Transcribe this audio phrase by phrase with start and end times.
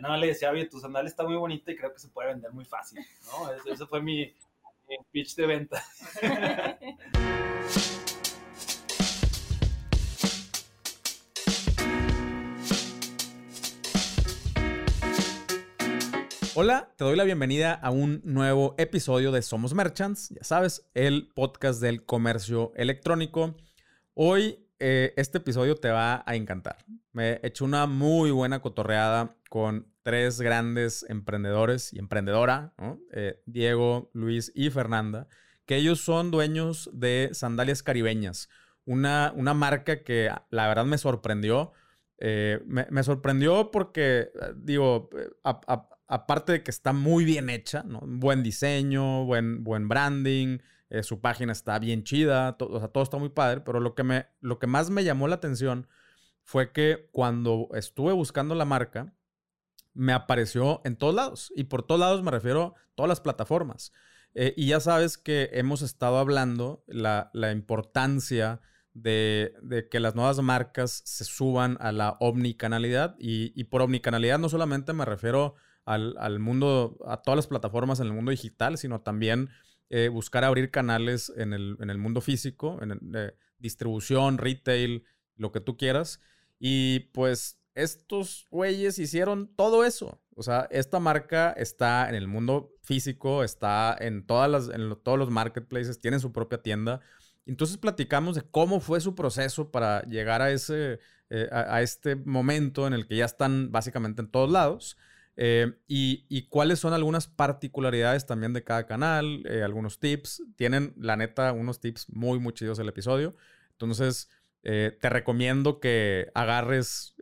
[0.00, 2.28] Yo nada le decía, oye, tu sandalia está muy bonita y creo que se puede
[2.28, 3.52] vender muy fácil, ¿no?
[3.70, 4.34] Ese, fue mi,
[5.12, 5.84] pitch de venta.
[16.54, 21.28] Hola, te doy la bienvenida a un nuevo episodio de Somos Merchants, ya sabes, el
[21.34, 23.54] podcast del comercio electrónico.
[24.14, 26.78] Hoy eh, este episodio te va a encantar.
[27.12, 32.74] Me he hecho una muy buena cotorreada con tres grandes emprendedores y emprendedora,
[33.12, 35.28] eh, Diego, Luis y Fernanda,
[35.66, 38.48] que ellos son dueños de Sandalias Caribeñas,
[38.84, 41.72] una, una marca que la verdad me sorprendió.
[42.22, 45.08] Eh, me, sorprendió porque, digo,
[46.06, 50.58] aparte de que está muy bien hecha, buen diseño, buen, buen branding,
[50.90, 54.02] eh, su página está bien chida, o sea, todo está muy padre, pero lo que,
[54.02, 55.86] me, lo que más me llamó la atención
[56.42, 59.14] fue que cuando estuve buscando la marca,
[59.94, 61.52] me apareció en todos lados.
[61.56, 63.92] Y por todos lados me refiero a todas las plataformas.
[64.34, 68.60] Eh, y ya sabes que hemos estado hablando la, la importancia
[68.94, 73.16] de, de, que las nuevas marcas se suban a la omnicanalidad.
[73.18, 78.00] Y, y por omnicanalidad no solamente me refiero al, al, mundo, a todas las plataformas
[78.00, 79.50] en el mundo digital, sino también
[79.88, 85.04] eh, buscar abrir canales en el, en el mundo físico, en eh, distribución, retail,
[85.36, 86.20] lo que tú quieras.
[86.60, 90.20] Y pues estos güeyes hicieron todo eso.
[90.34, 95.18] O sea, esta marca está en el mundo físico, está en, todas las, en todos
[95.18, 97.00] los marketplaces, tiene su propia tienda.
[97.46, 102.86] Entonces platicamos de cómo fue su proceso para llegar a, ese, eh, a este momento
[102.86, 104.96] en el que ya están básicamente en todos lados.
[105.42, 110.42] Eh, y, cuáles son algunas particularidades también de cada canal, eh, algunos tips.
[110.56, 113.34] Tienen, la neta, unos tips muy, muy chidos el episodio.
[113.72, 114.28] Entonces,
[114.62, 117.14] eh, te recomiendo que agarres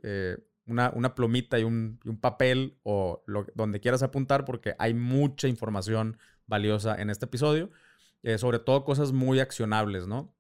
[0.67, 7.01] una, una, plumita y un, papel o donde quieras apuntar porque hay mucha información valiosa
[7.01, 7.71] en este episodio.
[8.37, 10.35] sobre todo cosas muy accionables, ¿no?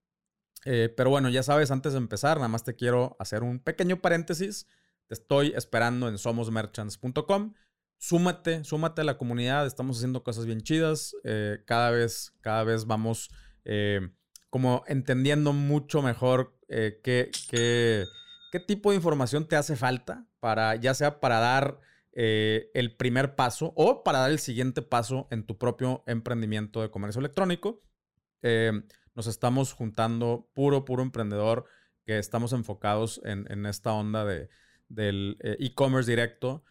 [0.64, 4.67] pero bueno, ya sabes, antes de empezar, nada más te quiero hacer un pequeño paréntesis.
[5.07, 7.55] Te estoy esperando en somosmerchants.com
[7.98, 12.87] súmate, súmate a la comunidad, estamos haciendo cosas bien chidas, eh, cada vez, cada vez
[12.87, 13.31] vamos
[13.64, 14.08] eh,
[14.51, 18.05] como entendiendo mucho mejor eh, qué, qué,
[18.52, 21.80] qué, tipo de información te hace falta para, ya sea para dar
[22.20, 27.20] el primer paso o para dar el siguiente paso en tu propio emprendimiento de comercio
[27.20, 27.80] electrónico.
[29.14, 31.67] nos estamos juntando puro, puro emprendedor
[32.05, 34.48] que estamos enfocados en, en esta onda de,
[34.89, 36.64] del e-commerce directo.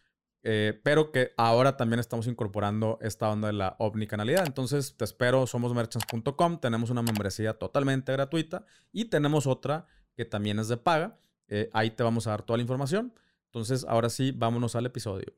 [0.49, 4.45] Eh, pero que ahora también estamos incorporando esta onda de la omnicanalidad.
[4.47, 10.69] Entonces, te espero, somosmerchants.com, tenemos una membresía totalmente gratuita y tenemos otra que también es
[10.69, 11.19] de paga.
[11.49, 13.13] Eh, ahí te vamos a dar toda la información.
[13.47, 15.33] Entonces, ahora sí, vámonos al episodio.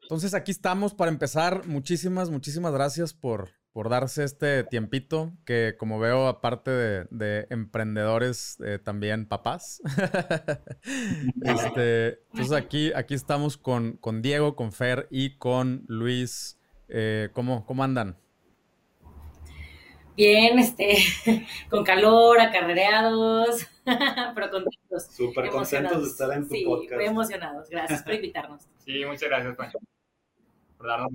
[0.00, 1.66] Entonces, aquí estamos para empezar.
[1.66, 8.78] Muchísimas, muchísimas gracias por, por darse este tiempito, que como veo, aparte de, emprendedores, eh,
[8.78, 9.80] también papás.
[11.42, 16.58] este, entonces aquí, aquí estamos con, con, Diego, con Fer y con Luis.
[16.88, 18.18] Eh, ¿cómo, ¿Cómo andan?
[20.14, 20.98] Bien, este,
[21.70, 23.66] con calor, acarreados,
[24.34, 25.06] pero contentos.
[25.06, 26.90] Súper contentos de estar en tu podcast.
[26.90, 27.70] Sí, muy emocionados.
[27.70, 28.68] Gracias por invitarnos.
[28.84, 29.78] Sí, muchas gracias, Pancho,
[30.76, 31.10] por darnos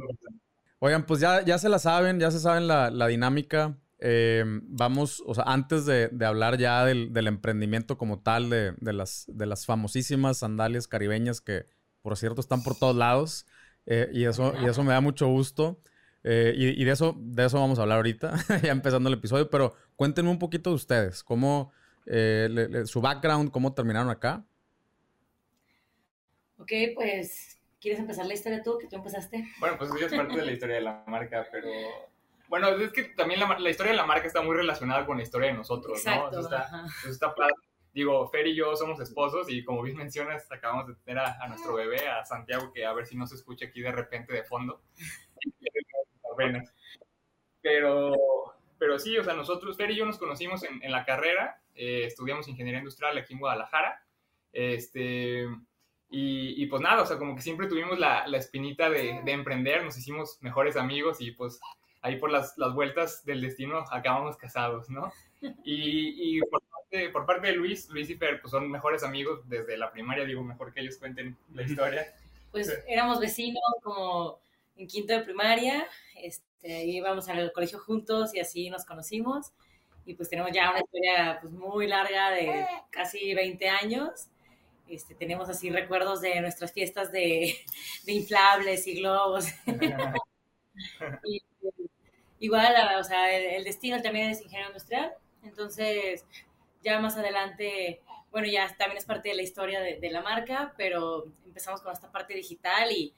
[0.80, 3.78] Oigan, pues ya, ya se la saben, ya se saben la, dinámica.
[4.00, 9.46] Eh, vamos, o sea, antes de, hablar ya del, emprendimiento como tal, de, las, de
[9.48, 11.66] las famosísimas sandalias caribeñas que,
[12.02, 13.48] por cierto, están por todos lados.
[13.88, 15.82] Eh, y, eso, y eso me da mucho gusto.
[16.24, 19.50] Eh, y, de, eso, de eso vamos a hablar ahorita, ya empezando el episodio.
[19.50, 21.72] Pero cuéntenme un poquito de ustedes, cómo,
[22.06, 24.46] su background, cómo terminaron acá.
[26.60, 29.46] Ok, pues ¿Quieres empezar la historia tú, que tú empezaste?
[29.60, 31.70] Bueno, pues es parte de la historia de la marca, pero...
[32.48, 35.24] Bueno, es que también la, la, historia de la marca está muy relacionada con la
[35.24, 36.40] historia de nosotros, Exacto, ¿no?
[36.40, 37.36] Eso está, eso está
[37.98, 41.74] Digo, Fer y yo somos esposos y como bien mencionas, acabamos de tener a, nuestro
[41.74, 44.84] bebé, a Santiago, que a ver si no se escucha aquí de repente de fondo.
[47.64, 48.14] Pero,
[48.78, 52.04] pero sí, o sea, nosotros, Fer y yo nos conocimos en, en la carrera, eh,
[52.06, 54.06] estudiamos ingeniería industrial aquí en Guadalajara.
[54.54, 55.48] Este,
[56.10, 59.84] y, pues nada, o sea, como que siempre tuvimos la, la espinita de, de, emprender,
[59.84, 61.60] nos hicimos mejores amigos y pues
[62.02, 65.12] ahí por las, las vueltas del destino acabamos casados, ¿no?
[65.64, 69.48] Y, y por, parte, por, parte, de Luis, Luis y Fer, pues son mejores amigos
[69.48, 72.16] desde la primaria, digo, mejor que ellos cuenten la historia.
[72.52, 74.40] Pues éramos vecinos como
[74.78, 79.52] en quinto de primaria, este, íbamos al colegio juntos y así nos conocimos.
[80.08, 84.28] Y pues tenemos ya una historia pues muy larga de casi 20 años
[84.90, 87.56] Este, tenemos así recuerdos de nuestras fiestas de,
[88.06, 89.46] de inflables y globos.
[91.26, 91.42] y,
[92.40, 95.14] igual, o sea, el, destino también es ingeniero industrial,
[95.44, 96.26] entonces
[96.84, 98.02] ya más adelante,
[98.32, 101.92] bueno, ya también es parte de la historia de, de la marca, pero empezamos con
[101.92, 103.14] esta parte digital y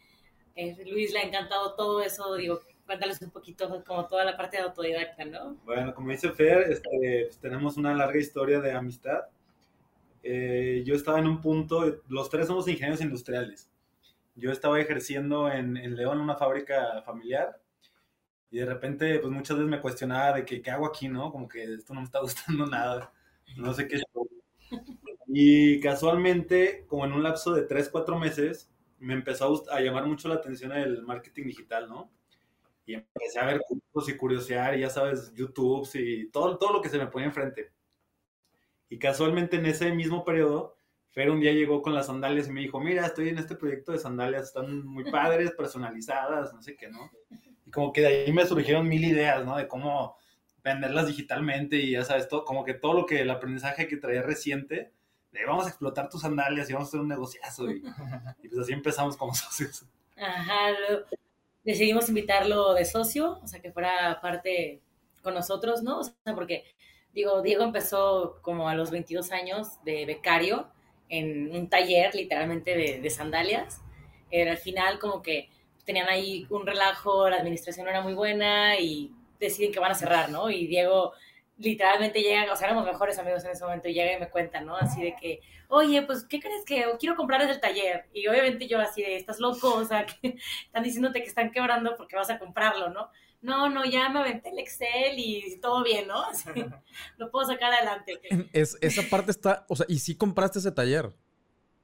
[0.55, 4.57] eh, Luis le ha encantado todo eso, digo, cuéntales un poquito como toda la parte
[4.57, 5.55] de autodidacta, ¿no?
[5.63, 9.21] Bueno, como dice Fer, este, pues, tenemos una larga historia de amistad.
[10.23, 13.69] Eh, yo estaba en un punto, los tres somos ingenieros industriales.
[14.35, 17.61] Yo estaba ejerciendo en, en León una fábrica familiar
[18.51, 21.31] y de repente, pues muchas veces me cuestionaba de que, qué hago aquí, ¿no?
[21.31, 23.13] Como que esto no me está gustando nada,
[23.57, 24.01] no sé qué.
[25.27, 28.69] Y casualmente, como en un lapso de 3, 4 meses,
[28.99, 32.11] me empezó a, a llamar mucho la atención el marketing digital, ¿no?
[32.89, 36.81] y empecé a ver cursos y curiosear, y ya sabes, YouTube y todo, todo lo
[36.81, 37.71] que se me ponía enfrente.
[38.89, 40.75] Y casualmente en ese mismo periodo,
[41.11, 43.91] Fer un día llegó con las sandalias y me dijo, mira, estoy en este proyecto
[43.91, 47.09] de sandalias, están muy padres, personalizadas, no sé qué, ¿no?
[47.65, 49.57] Y como que de ahí me surgieron mil ideas, ¿no?
[49.57, 50.15] De cómo
[50.63, 54.21] venderlas digitalmente y ya sabes, todo, como que todo lo que el aprendizaje que traía
[54.21, 54.91] reciente,
[55.31, 57.71] de vamos a explotar tus sandalias y vamos a hacer un negociazo.
[57.71, 57.83] Y,
[58.43, 59.85] y pues así empezamos como socios.
[60.15, 60.75] Ajá,
[61.63, 64.81] decidimos invitarlo de socio, o sea, que fuera parte
[65.21, 65.99] con nosotros, ¿no?
[65.99, 66.65] O sea, porque,
[67.13, 70.67] digo, Diego empezó como a los 22 años de becario
[71.09, 73.81] en un taller literalmente de, sandalias.
[74.31, 75.49] Era al final como que
[75.85, 79.95] tenían ahí un relajo, la administración no era muy buena y deciden que van a
[79.95, 80.49] cerrar, ¿no?
[80.51, 81.13] Y Diego
[81.57, 84.61] literalmente llega, o sea, éramos mejores amigos en ese momento y llega y me cuenta,
[84.61, 84.77] ¿no?
[84.77, 88.05] Así de que, oye, pues, ¿qué crees que quiero comprar desde el taller?
[88.13, 91.95] Y obviamente yo así de, estás loco, o sea, que están diciéndote que están quebrando
[91.97, 93.09] porque vas a comprarlo, ¿no?
[93.41, 96.23] No, no, ya me aventé el Excel y todo bien, ¿no?
[96.29, 96.49] Así,
[97.17, 98.19] lo puedo sacar adelante.
[98.51, 101.09] Es, esa parte está, o sea, ¿y si compraste ese taller?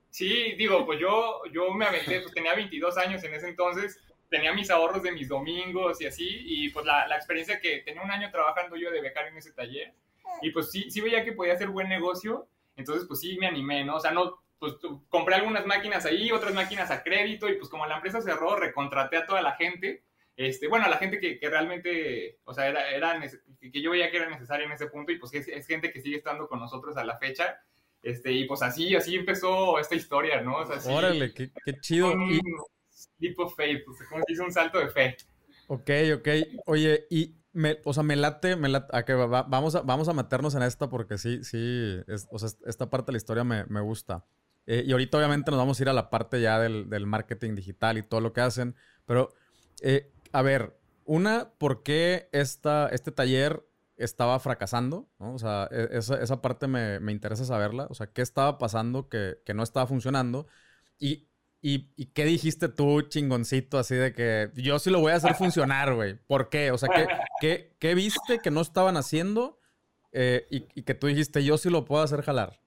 [0.09, 3.99] Sí, digo, pues yo, yo me aventé, pues tenía 22 años en ese entonces,
[4.29, 8.01] tenía mis ahorros de mis domingos y así, y pues la, la, experiencia que tenía
[8.01, 9.93] un año trabajando yo de becario en ese taller,
[10.41, 12.47] y pues sí, sí veía que podía hacer buen negocio,
[12.77, 13.97] entonces pues sí me animé, ¿no?
[13.97, 14.75] O sea, no, pues
[15.09, 19.17] compré algunas máquinas ahí, otras máquinas a crédito, y pues como la empresa cerró, recontraté
[19.17, 20.03] a toda la gente,
[20.35, 23.21] este, bueno, la gente que, que realmente, o sea, era, era
[23.59, 26.01] que yo veía que era necesaria en ese punto, y pues es, es gente que
[26.01, 27.61] sigue estando con nosotros a la fecha,
[28.01, 30.57] este, y pues así, así empezó esta historia, ¿no?
[30.57, 32.13] O sea, así, Órale, qué, qué chido.
[33.17, 35.17] leap of faith, o sea, como se hizo un salto de fe.
[35.67, 36.27] Ok, ok.
[36.67, 40.07] Oye, y me, o sea, me late, me late, a que va, vamos, a, vamos
[40.07, 43.43] a meternos en esta porque sí, sí, es, o sea, esta parte de la historia
[43.43, 44.25] me, me gusta.
[44.67, 47.55] Eh, y ahorita obviamente nos vamos a ir a la parte ya del, del marketing
[47.55, 49.33] digital y todo lo que hacen, pero,
[49.81, 53.65] eh, a ver, una, ¿por qué esta, este taller
[53.97, 55.07] estaba fracasando?
[55.19, 55.33] ¿no?
[55.33, 57.87] O sea, e, esa, esa parte me, me, interesa saberla.
[57.89, 60.47] O sea, ¿qué estaba pasando que, que no estaba funcionando?
[60.99, 61.27] Y
[61.67, 65.33] ¿Y, ¿Y, qué dijiste tú, chingoncito, así de que yo sí lo voy a hacer
[65.35, 66.13] funcionar, güey?
[66.13, 66.69] ¿Por qué?
[66.69, 67.07] O sea, ¿qué,
[67.41, 69.59] qué, qué viste que no estaban haciendo
[70.11, 72.59] eh, y, y, que tú dijiste, yo sí lo puedo hacer jalar?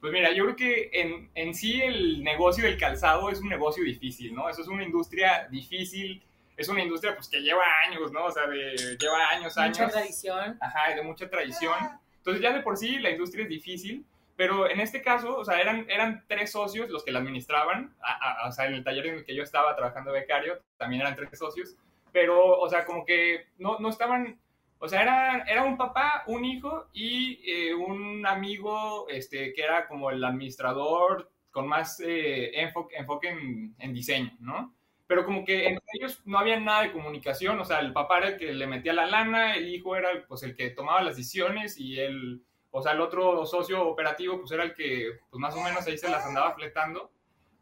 [0.00, 3.84] Pues mira, yo creo que en, en, sí el negocio del calzado es un negocio
[3.84, 4.48] difícil, ¿no?
[4.48, 6.24] Eso es una industria difícil,
[6.62, 8.24] es una industria pues que lleva años, ¿no?
[8.24, 9.78] O sea, de, lleva años, años.
[9.78, 10.58] Mucha tradición.
[10.60, 11.76] Ajá, de mucha tradición.
[12.18, 14.06] Entonces ya de por sí la industria es difícil.
[14.34, 18.44] Pero en este caso, o sea, eran, eran tres socios los que la administraban, a,
[18.44, 21.14] a, o sea, en el taller en el que yo estaba trabajando becario, también eran
[21.14, 21.76] tres socios,
[22.12, 24.40] pero, o sea, como que no, no estaban,
[24.78, 29.86] o sea, era, era un papá, un hijo y eh, un amigo, este, que era
[29.86, 34.74] como el administrador con más eh, enfoque, enfoque en, en, diseño, ¿no?
[35.12, 38.28] Pero como que entre ellos no había nada de comunicación, o sea, el papá era
[38.28, 41.78] el que le metía la lana, el hijo era pues el que tomaba las decisiones
[41.78, 45.60] y él o sea, el otro socio operativo, pues era el que, pues más o
[45.60, 47.12] menos ahí se las andaba fletando.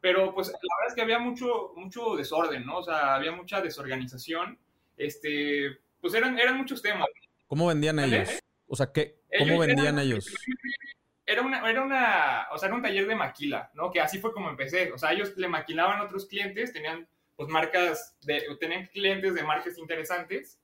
[0.00, 2.78] Pero pues la verdad es que había mucho, mucho desorden, ¿no?
[2.78, 4.56] O sea, había mucha desorganización.
[4.96, 7.08] Este, pues eran, eran muchos temas.
[7.48, 8.28] ¿Cómo vendían ellos?
[8.68, 10.32] O sea, ¿qué, ¿cómo ellos vendían eran, ellos?
[11.26, 13.90] Era una, era una, o sea, era un taller de maquila, ¿no?
[13.90, 14.92] Que así fue como empecé.
[14.92, 17.08] O sea, ellos le maquilaban a otros clientes, tenían
[17.40, 20.60] pues marcas, de, tenían clientes de marcas interesantes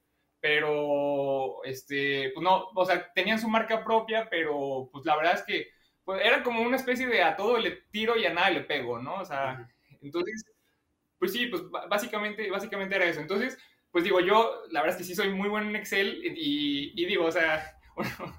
[0.47, 5.43] pero este, pues no, o sea, tenían su marca propia, pero pues la verdad es
[5.43, 5.71] que
[6.05, 9.01] pues, era como una especie de a todo le tiro y a nada le pego,
[9.01, 9.17] ¿no?
[9.17, 9.69] O sea,
[10.03, 10.45] entonces,
[11.19, 13.21] pues sí, pues básicamente, básicamente era eso.
[13.21, 13.59] Entonces,
[13.91, 17.07] pues digo, yo la verdad es que sí soy muy bueno en Excel y, y
[17.07, 18.39] digo, o sea, bueno,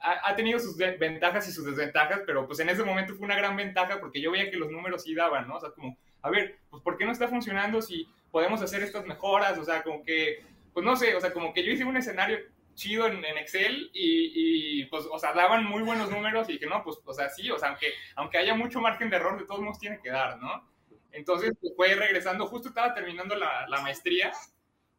[0.00, 3.36] ha, ha, tenido sus ventajas y sus desventajas, pero pues en ese momento fue una
[3.36, 5.56] gran ventaja porque yo veía que los números sí daban, ¿no?
[5.56, 9.04] O sea, como, a ver, pues ¿por qué no está funcionando si podemos hacer estas
[9.04, 9.58] mejoras?
[9.58, 12.38] O sea, como que pues no sé, o sea, como que yo hice un escenario
[12.74, 16.82] chido en, Excel y, y, pues, o sea, daban muy buenos números y que no,
[16.82, 19.60] pues, o sea, sí, o sea, aunque, aunque haya mucho margen de error, de todos
[19.60, 20.66] modos tiene que dar, ¿no?
[21.12, 24.32] Entonces, pues, fue regresando, justo estaba terminando la, la maestría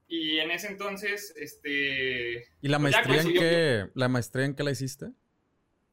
[0.08, 2.48] y en ese entonces, este...
[2.62, 5.08] ¿Y la pues, maestría, en qué, la maestría en qué la hiciste?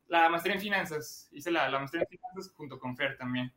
[0.09, 3.51] La maestría en finanzas, hice la, la maestría en finanzas junto con Fer también.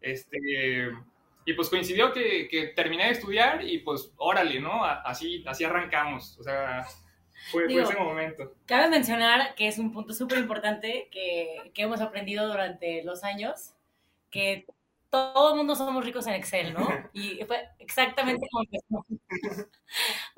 [0.00, 0.90] Este...
[1.48, 4.84] Y pues coincidió que, que, terminé de estudiar y pues órale, ¿no?
[4.84, 6.36] Así, así arrancamos.
[6.40, 6.84] O sea,
[7.52, 8.52] fue, fue, ese momento.
[8.66, 13.74] Cabe mencionar que es un punto súper importante que, que, hemos aprendido durante los años,
[14.28, 14.66] que
[15.08, 16.80] todo el mundo somos ricos en Excel, ¿no?
[17.12, 19.06] Y fue exactamente como empezó.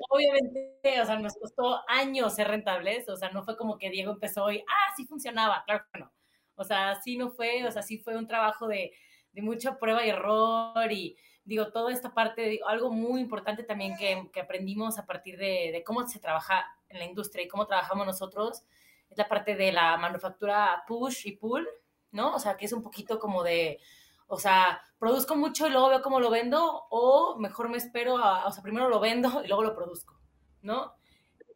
[0.09, 4.11] Obviamente, o sea, nos costó años ser rentables, o sea, no fue como que Diego
[4.11, 6.11] empezó y, ah, sí funcionaba, claro que no.
[6.55, 8.93] O sea, sí no fue, o sea, sí fue un trabajo de
[9.33, 11.17] de mucha prueba y error y
[11.49, 16.07] digo, toda esta parte, algo muy importante también que, que aprendimos a partir de, cómo
[16.07, 18.63] se trabaja en la industria y cómo trabajamos nosotros,
[19.09, 21.67] es la parte de la manufactura push y pull,
[22.11, 22.35] ¿no?
[22.35, 23.79] O sea, que es un poquito como de,
[24.27, 28.45] o sea, produzco mucho y luego veo cómo lo vendo o mejor me espero, a,
[28.45, 30.19] o sea, primero lo vendo y luego lo produzco,
[30.61, 30.93] ¿no?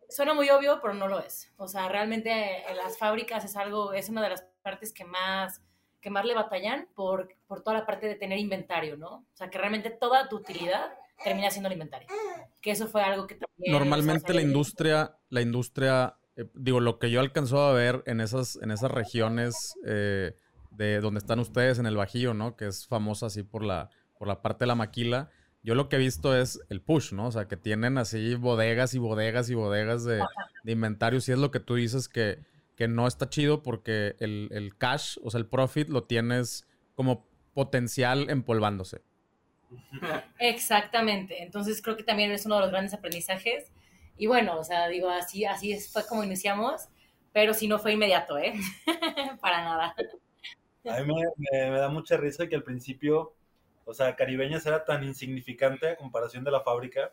[0.10, 1.52] Suena muy obvio, pero no lo es.
[1.58, 5.62] O sea, realmente en las fábricas es algo, es una de las partes que más
[6.04, 9.16] que más le batallan por, por toda la parte de tener inventario, ¿no?
[9.16, 10.94] O sea, que realmente toda tu utilidad
[11.24, 12.10] termina siendo el inventario.
[12.62, 13.72] Que eso fue algo que también...
[13.72, 18.58] Normalmente la industria, la industria, eh, digo, lo que yo alcanzó a ver en esas,
[18.58, 20.36] en esas regiones eh,
[20.72, 22.58] de donde están ustedes, en el Bajío, ¿no?
[22.58, 25.30] Que es famosa así por la, por la parte de la maquila.
[25.64, 27.28] Yo lo que he visto es el push, ¿no?
[27.28, 30.22] O sea, que tienen así bodegas y bodegas y bodegas de,
[30.64, 31.22] de inventario.
[31.22, 32.40] Si es lo que tú dices que
[32.76, 38.30] que no está chido porque el, cash, o sea, el profit lo tienes como potencial
[38.30, 39.02] empolvándose.
[40.40, 41.44] Exactamente.
[41.44, 43.72] Entonces creo que también es uno de los grandes aprendizajes.
[44.18, 46.88] Y bueno, o sea, digo, así, así fue como iniciamos,
[47.32, 48.54] pero si no fue inmediato, ¿eh?
[49.42, 49.96] Para nada.
[50.90, 51.14] A mí
[51.52, 53.34] me, da mucha risa que al principio,
[53.86, 57.12] o sea, Caribeñas era tan insignificante a comparación de la fábrica,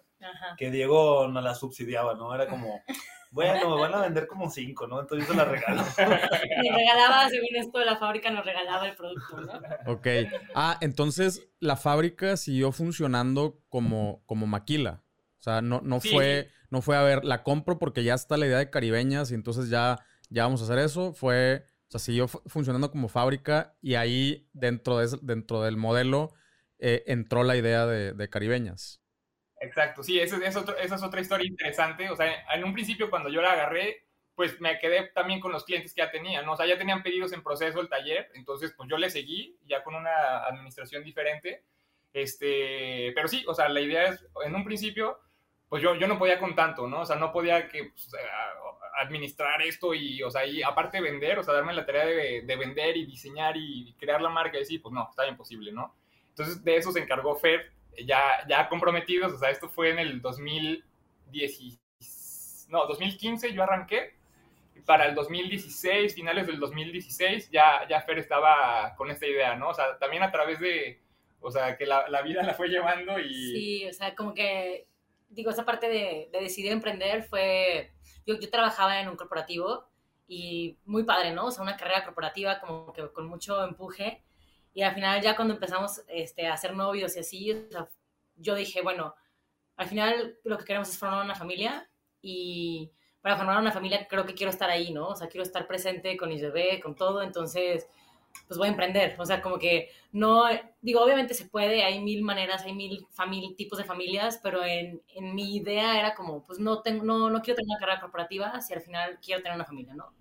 [0.58, 2.34] que Diego no la subsidiaba, ¿no?
[2.34, 2.82] Era como,
[3.30, 5.00] bueno, me van a vender como cinco, ¿no?
[5.00, 5.82] Entonces yo se la regalo.
[5.98, 9.52] Me regalaba, según esto, la fábrica nos regalaba el producto, ¿no?
[9.92, 10.06] Ok.
[10.54, 15.04] Ah, entonces la fábrica siguió funcionando como, como maquila.
[15.38, 18.46] O sea, no, no fue, no fue, a ver, la compro porque ya está la
[18.46, 21.12] idea de caribeñas y entonces ya, ya vamos a hacer eso.
[21.14, 26.32] Fue, o sea, siguió funcionando como fábrica y ahí dentro, de, dentro del modelo
[26.80, 29.00] eh, entró la idea de, de caribeñas.
[29.60, 32.08] Exacto, sí, esa es, esa es otra historia interesante.
[32.10, 35.64] O sea, en un principio cuando yo la agarré, pues me quedé también con los
[35.64, 36.54] clientes que ya tenían, ¿no?
[36.54, 39.84] O sea, ya tenían pedidos en proceso el taller, entonces pues yo le seguí ya
[39.84, 41.62] con una administración diferente.
[42.14, 45.18] Este, pero sí, o sea, la idea es, en un principio,
[45.68, 47.02] pues yo, yo no podía con tanto, ¿no?
[47.02, 48.10] O sea, no podía que pues,
[48.96, 52.56] administrar esto y, o sea, y aparte vender, o sea, darme la tarea de, de
[52.56, 55.94] vender y diseñar y crear la marca y sí, pues no, está imposible, ¿no?
[56.30, 57.72] Entonces de eso se encargó Fer
[58.04, 64.14] ya, ya comprometidos, o sea, esto fue en el 2010, no, 2015 yo arranqué,
[64.86, 69.68] para el 2016, finales del 2016, ya, ya Fer estaba con esta idea, ¿no?
[69.68, 71.00] O sea, también a través de,
[71.40, 73.52] o sea, que la, la vida la fue llevando y...
[73.52, 74.86] Sí, o sea, como que,
[75.28, 77.92] digo, esa parte de, de decidir emprender fue,
[78.26, 79.88] yo, yo trabajaba en un corporativo
[80.26, 81.46] y muy padre, ¿no?
[81.46, 84.22] O sea, una carrera corporativa como que con mucho empuje
[84.72, 87.68] y al final ya cuando empezamos este, a ser novios y así,
[88.36, 89.14] yo dije, bueno,
[89.76, 91.88] al final lo que queremos es formar una familia
[92.22, 95.08] y para formar una familia creo que quiero estar ahí, ¿no?
[95.08, 97.88] O sea, quiero estar presente con mis bebés, con todo, entonces,
[98.46, 99.16] pues voy a emprender.
[99.18, 100.44] O sea, como que no,
[100.80, 103.06] digo, obviamente se puede, hay mil maneras, hay mil
[103.56, 107.42] tipos de familias, pero en, en, mi idea era como, pues no, tengo, no, no
[107.42, 110.12] quiero tener una carrera corporativa si al final quiero tener una familia, ¿no?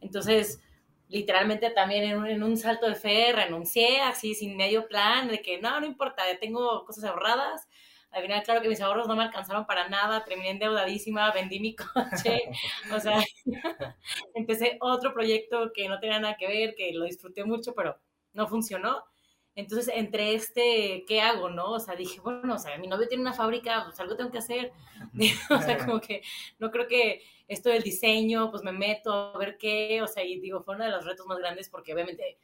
[0.00, 0.60] Entonces,
[1.08, 5.80] literalmente también en un, salto de fe renuncié así sin medio plan de que no,
[5.80, 7.68] no importa, tengo cosas ahorradas.
[8.10, 11.74] Al final, claro que mis ahorros no me alcanzaron para nada, terminé endeudadísima, vendí mi
[11.74, 12.42] coche,
[12.92, 13.18] o sea,
[14.34, 17.98] empecé otro proyecto que no tenía nada que ver, que lo disfruté mucho, pero
[18.32, 19.04] no funcionó.
[19.56, 21.72] Entonces, entre este, ¿qué hago, no?
[21.72, 24.38] O sea, dije, bueno, o sea, mi novio tiene una fábrica, pues algo tengo que
[24.38, 24.72] hacer.
[25.50, 26.22] o sea, como que
[26.58, 30.40] no creo que esto del diseño, pues me meto a ver qué, o sea, y
[30.40, 32.38] digo, fue uno de los retos más grandes porque obviamente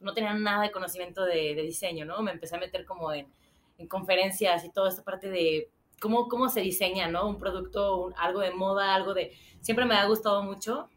[0.00, 2.20] no tenía nada de conocimiento de, diseño, ¿no?
[2.22, 3.32] Me empecé a meter como en,
[3.78, 7.28] en, conferencias y toda esta parte de cómo, cómo se diseña, ¿no?
[7.28, 9.36] Un producto, algo de moda, algo de...
[9.60, 10.88] Siempre me ha gustado mucho,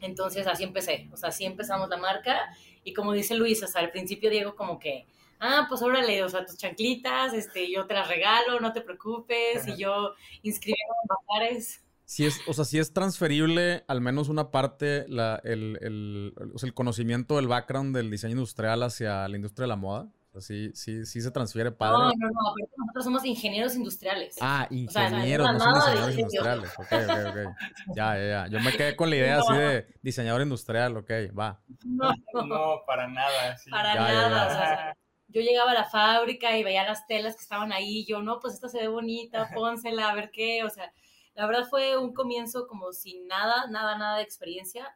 [0.00, 2.48] entonces así empecé, o sea, así empezamos la marca
[2.84, 5.06] y como dice Luis, o sea, al principio Diego como que,
[5.40, 9.66] ah, pues órale, o sea, tus chanclitas, este, yo te las regalo, no te preocupes,
[9.68, 14.50] y yo inscribí en bazares si es, o sea, si es transferible al menos una
[14.50, 19.36] parte, la, el, el, o sea, el conocimiento, el background del diseño industrial hacia la
[19.36, 20.10] industria de la moda.
[20.30, 21.98] O sea, sí, sí, sí se transfiere padre.
[21.98, 24.36] No, no, no, aparte nosotros somos ingenieros industriales.
[24.40, 26.20] Ah, O sea, ingenieros, no no, de diseñadores diseño.
[26.20, 26.72] industriales.
[26.78, 27.56] Ok, ok, ok.
[27.96, 28.46] Ya, ya, ya.
[28.48, 31.60] Yo me quedé con la idea así de diseñador industrial, ok, va.
[31.84, 32.12] No,
[32.46, 33.56] No, para nada.
[33.58, 33.70] sí.
[33.70, 34.30] para Ya, ya, nada.
[34.30, 34.46] ya.
[34.46, 34.96] o sea,
[35.28, 38.54] yo llegaba a la fábrica y veía las telas que estaban ahí, yo, no, pues
[38.54, 40.92] esta se ve bonita, pónsela, a ver qué, o sea,
[41.34, 44.88] la verdad fue un comienzo como sin nada, nada, nada de experiencia,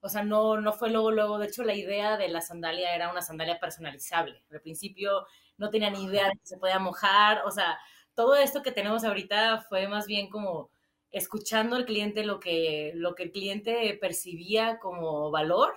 [0.00, 3.10] o sea, no, no fue luego, luego, de hecho la idea de la sandalia era
[3.10, 5.26] una sandalia personalizable, al principio
[5.58, 7.78] no tenía ni idea de que se podía mojar, o sea,
[8.14, 10.70] todo esto que tenemos ahorita fue más bien como
[11.10, 15.74] escuchando al cliente lo que, lo que el cliente percibía como valor,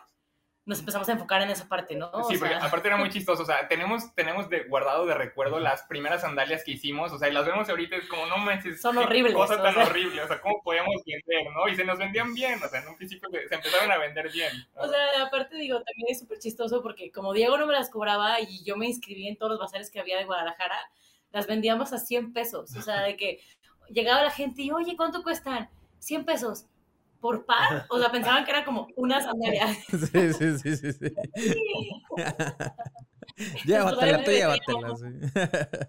[0.65, 2.09] nos empezamos a enfocar en esa parte, ¿no?
[2.11, 5.13] O Sí, porque sea, aparte era muy chistoso, o sea, tenemos, tenemos de, guardado de
[5.13, 8.37] recuerdo las primeras sandalias que hicimos, o sea, y las vemos ahorita, es como, no
[8.37, 9.85] manches, Son horribles, cosa o tan sea.
[9.85, 11.67] horrible, o sea, ¿cómo podíamos vender, no?
[11.67, 14.31] Y se nos vendían bien, o sea, en un principio se se empezaron a vender
[14.31, 14.51] bien.
[14.75, 14.83] ¿no?
[14.83, 18.39] O sea, aparte digo, también es súper chistoso porque como Diego no me las cobraba
[18.39, 20.77] y yo me inscribí en todos los bazares que había de Guadalajara,
[21.31, 22.75] las vendíamos a 100 pesos.
[22.77, 23.39] O sea, de que
[23.89, 25.69] llegaba la gente y, oye, ¿cuánto cuestan?
[25.99, 26.65] 100 pesos.
[27.23, 27.85] ¿Por par?
[27.89, 29.67] O sea, pensaban que era como una sandalia.
[29.87, 31.15] Sí, sí, sí, sí, sí.
[33.65, 34.95] llévatela, tú llévatela.
[34.97, 35.05] Sí.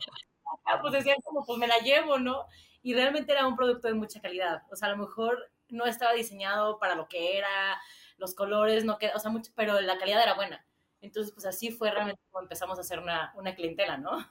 [0.66, 2.46] Ah, pues decían como, pues me la llevo, ¿no?
[2.82, 4.62] Y realmente era un producto de mucha calidad.
[4.70, 7.78] O sea, a lo mejor no estaba diseñado para lo que era,
[8.16, 10.64] los colores, no queda, o sea, mucho, pero la calidad era buena.
[11.02, 14.26] Entonces, pues así fue realmente como empezamos a hacer una, una clientela, ¿no?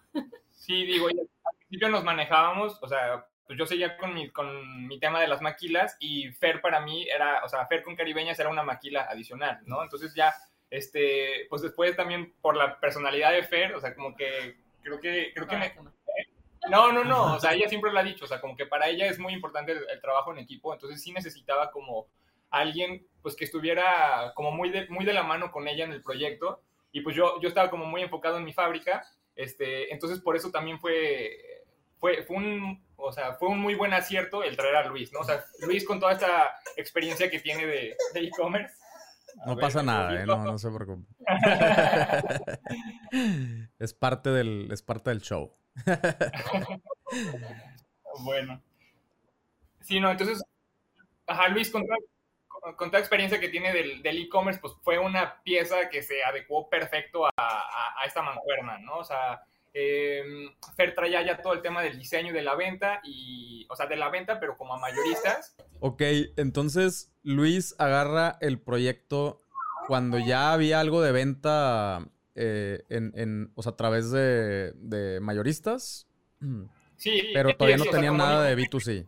[0.50, 5.00] Sí, digo, al principio nos manejábamos, o sea, pues yo seguía con mi, con mi
[5.00, 8.50] tema de las maquilas y Fer para mí era, o sea, Fer con Caribeñas era
[8.50, 9.84] una maquila adicional, ¿no?
[9.84, 10.34] Entonces ya,
[10.70, 15.32] este, pues después también por la personalidad de Fer, o sea, como que creo que,
[15.34, 15.74] creo que me,
[16.70, 18.88] no, no, no, o sea, ella siempre lo ha dicho, o sea, como que para
[18.88, 22.08] ella es muy importante el, el trabajo en equipo, entonces sí necesitaba como
[22.50, 26.04] alguien, pues que estuviera como muy de, muy de la mano con ella en el
[26.04, 26.62] proyecto,
[26.94, 30.52] y pues yo, yo estaba como muy enfocado en mi fábrica, este, entonces por eso
[30.52, 31.64] también fue,
[32.00, 35.20] fue, fue un, o sea, fue un muy buen acierto el traer a Luis, ¿no?
[35.20, 38.76] O sea, Luis con toda esta experiencia que tiene de e-commerce.
[39.46, 40.26] No ver, pasa nada, ¿eh?
[40.26, 41.08] No, no se preocupe.
[43.80, 45.56] es, parte del, es parte del show.
[48.20, 48.62] Bueno.
[49.82, 50.44] Sí, no, entonces,
[51.28, 51.98] ajá, Luis, con toda,
[52.78, 56.70] con toda experiencia que tiene del del e-commerce, pues fue una pieza que se adecuó
[56.70, 58.98] perfecto a, a- a esta mancuerna, ¿no?
[59.00, 59.42] O sea,
[59.74, 60.24] eh,
[60.76, 63.96] Fer traía ya todo el tema del diseño de la venta, y, o sea, de
[63.96, 65.56] la venta, pero como a mayoristas.
[65.80, 66.02] Ok,
[66.38, 69.40] entonces Luis agarra el proyecto
[69.88, 75.20] cuando ya había algo de venta eh, en, en- o sea, a través de, de
[75.20, 76.08] mayoristas,
[76.98, 79.08] Sí, pero todavía sí, no o sea, tenían nada de dijo- B2C.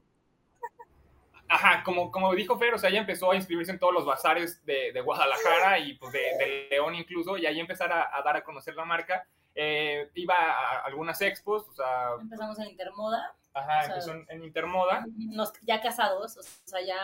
[1.48, 4.66] Ajá, como, como dijo Fer, o sea, ella empezó a inscribirse en todos los bazares
[4.66, 8.36] de, de Guadalajara y pues de, de León incluso, y ahí empezar a, a dar
[8.38, 9.28] a conocer la marca.
[9.56, 14.26] Eh, iba a algunas expos, o sea, Empezamos en Intermoda, ajá, O sea, empezó en,
[14.30, 15.06] en Intermoda.
[15.16, 16.98] nos, ya casados, o sea, ya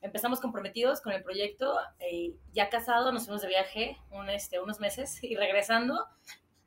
[0.00, 4.78] empezamos comprometidos con el proyecto, eh, ya casados, nos fuimos de viaje un, este, unos
[4.78, 6.06] meses y regresando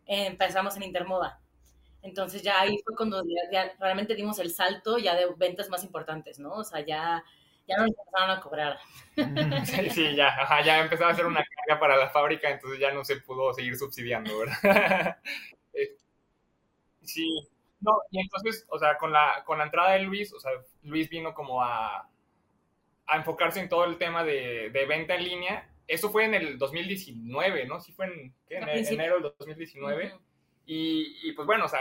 [0.07, 1.39] eh, empezamos en Intermoda.
[2.01, 5.83] Entonces ya ahí fue cuando ya, ya realmente dimos el salto ya de ventas más
[5.83, 6.51] importantes, ¿no?
[6.53, 7.23] O sea, ya,
[7.67, 8.80] ya nos empezaron a cobrar.
[9.65, 12.91] Sí, sí, ya, ajá, ya empezaba a ser una carga para la fábrica, entonces ya
[12.91, 15.17] no se pudo seguir subsidiando, ¿verdad?
[15.73, 15.95] Eh,
[17.03, 17.47] sí,
[17.82, 20.51] no, y entonces, o sea, con la, con la entrada de Luis, o sea,
[20.84, 22.10] Luis vino como a,
[23.08, 25.69] a enfocarse en todo el tema de, de venta en línea.
[25.88, 27.80] Eso fue en el 2019, ¿no?
[27.80, 28.58] Sí fue en ¿qué?
[28.58, 30.08] En enero del 2019.
[30.08, 30.21] Ujú.
[30.65, 31.80] Y, y, pues bueno, o sea,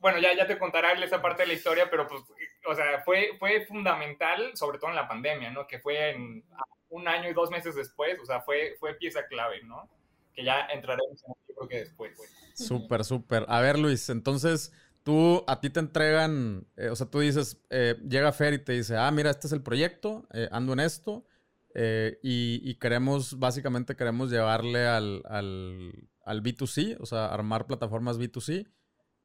[0.00, 2.22] bueno, ya, ya te contaré esa parte de la historia, pero pues,
[2.66, 5.66] o sea, fue, fue fundamental, sobre todo en la pandemia, ¿no?
[5.66, 6.44] Que fue en
[6.90, 9.88] un año y dos meses después, o sea, fue, fue pieza clave, ¿no?
[10.34, 12.28] Que ya entraremos en creo que después, güey.
[12.54, 13.44] Súper, súper.
[13.48, 17.96] A ver, Luis, entonces tú, a ti te entregan, eh, o sea, tú dices, eh,
[18.08, 21.26] llega Fer y te dice, ah, mira, este es el proyecto, eh, ando en esto,
[21.74, 28.18] eh, y, y queremos, básicamente queremos llevarle al, al, al B2C, o sea, armar plataformas
[28.18, 28.66] B2C,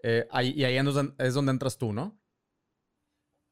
[0.04, 0.78] eh, ahí, y ahí
[1.18, 2.20] es donde entras tú, ¿no?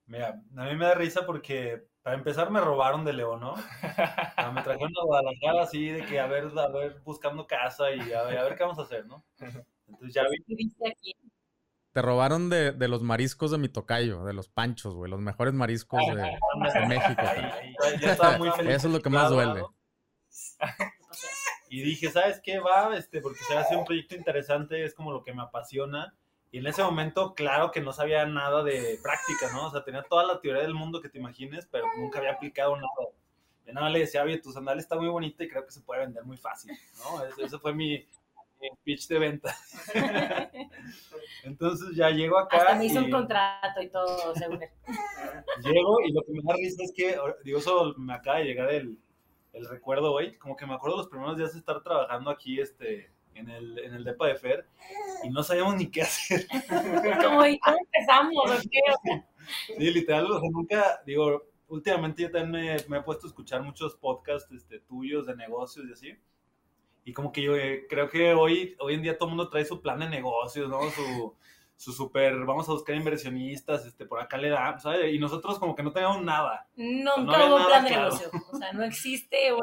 [0.09, 3.55] Mira, a mí me da risa porque para empezar me robaron de León, ¿no?
[3.55, 8.23] Me trajeron a Guadalajara así de que a ver, a ver, buscando casa y a
[8.23, 9.23] ver, a ver qué vamos a hacer, ¿no?
[9.87, 11.15] Entonces ya vi, Y viste aquí.
[11.91, 15.53] Te robaron de, de los mariscos de mi tocayo, de los panchos, güey, los mejores
[15.53, 16.15] mariscos de,
[16.79, 17.21] de México.
[18.01, 18.71] yo estaba muy feliz.
[18.75, 19.63] Eso es lo que más duele.
[21.69, 22.59] Y dije, ¿sabes qué?
[22.59, 26.15] Va, este, porque se hace un proyecto interesante, es como lo que me apasiona.
[26.51, 29.67] Y en ese momento, claro que no sabía nada de práctica, ¿no?
[29.67, 32.75] O sea, tenía toda la teoría del mundo que te imagines, pero nunca había aplicado
[32.75, 32.89] nada.
[33.67, 36.01] Y nada le decía, oye, tu sandal está muy bonita y creo que se puede
[36.01, 37.23] vender muy fácil, ¿no?
[37.45, 38.03] Ese, fue mi,
[38.83, 39.55] pitch de venta.
[41.43, 42.57] Entonces ya llego acá.
[42.57, 44.59] Hasta me hizo un contrato y todo, según
[45.61, 48.71] Llego y lo que me da risa es que, digo, eso me acaba de llegar
[48.71, 48.97] el,
[49.53, 53.11] el recuerdo hoy, como que me acuerdo los primeros días de estar trabajando aquí, este,
[53.39, 54.67] en el, en el depa de Fer
[55.23, 56.47] y no sabíamos ni qué hacer.
[57.23, 58.67] ¿Cómo, empezamos?
[59.77, 63.63] Sí, literal, o sea, nunca, digo, últimamente yo también me, me, he puesto a escuchar
[63.63, 66.17] muchos podcasts este, tuyos de negocios y así.
[67.05, 69.65] Y como que yo eh, creo que hoy, hoy en día todo el mundo trae
[69.65, 70.81] su plan de negocios, ¿no?
[70.91, 71.35] Su,
[71.75, 75.13] su super, vamos a buscar inversionistas, este, por acá le da, ¿sabes?
[75.13, 76.67] Y nosotros como que no teníamos nada.
[76.75, 78.29] Nunca hubo un plan de negocio.
[78.51, 79.53] O sea, no existe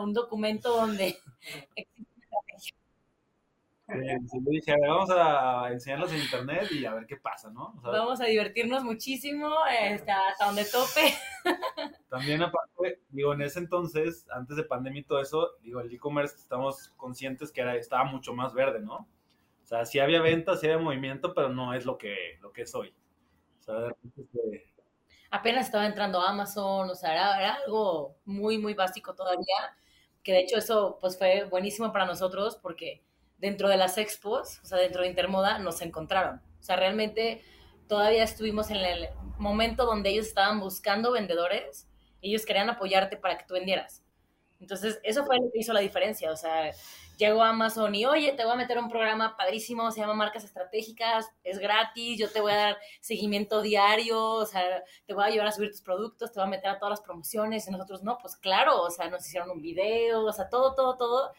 [0.00, 1.18] un documento donde
[3.88, 7.72] Sí, dije, vamos a enseñarlos en internet y a ver qué pasa, ¿no?
[7.82, 11.14] vamos a divertirnos muchísimo este, hasta donde tope.
[12.10, 16.34] También aparte, digo, en ese entonces, antes de pandemia y todo eso, digo, el e-commerce
[16.34, 19.08] estamos conscientes que era, estaba mucho más verde, ¿no?
[19.62, 22.62] O sea, sí había ventas, sí había movimiento, pero no es lo que, lo que
[22.62, 22.92] es hoy.
[23.60, 24.66] O sea, de repente
[25.30, 29.76] Apenas estaba entrando Amazon, o sea, era, era algo muy, muy básico todavía,
[30.24, 33.04] que de hecho eso pues fue buenísimo para nosotros porque
[33.38, 36.40] dentro de las expos, o sea, dentro de Intermoda, nos encontraron.
[36.60, 37.42] O sea, realmente
[37.86, 41.88] todavía estuvimos en el momento donde ellos estaban buscando vendedores,
[42.22, 44.02] ellos querían apoyarte para que tú vendieras.
[44.60, 46.30] Entonces, eso fue lo que hizo la diferencia.
[46.30, 46.70] O sea,
[47.18, 51.28] llegó Amazon y, oye, te voy a meter un programa padrísimo, se llama Marcas Estratégicas,
[51.44, 55.48] es gratis, yo te voy a dar seguimiento diario, o sea, te voy a ayudar
[55.48, 57.68] a subir tus productos, te voy a meter a todas las promociones.
[57.68, 60.96] Y nosotros, no, pues claro, o sea, nos hicieron un video, o sea, todo, todo,
[60.96, 61.32] todo.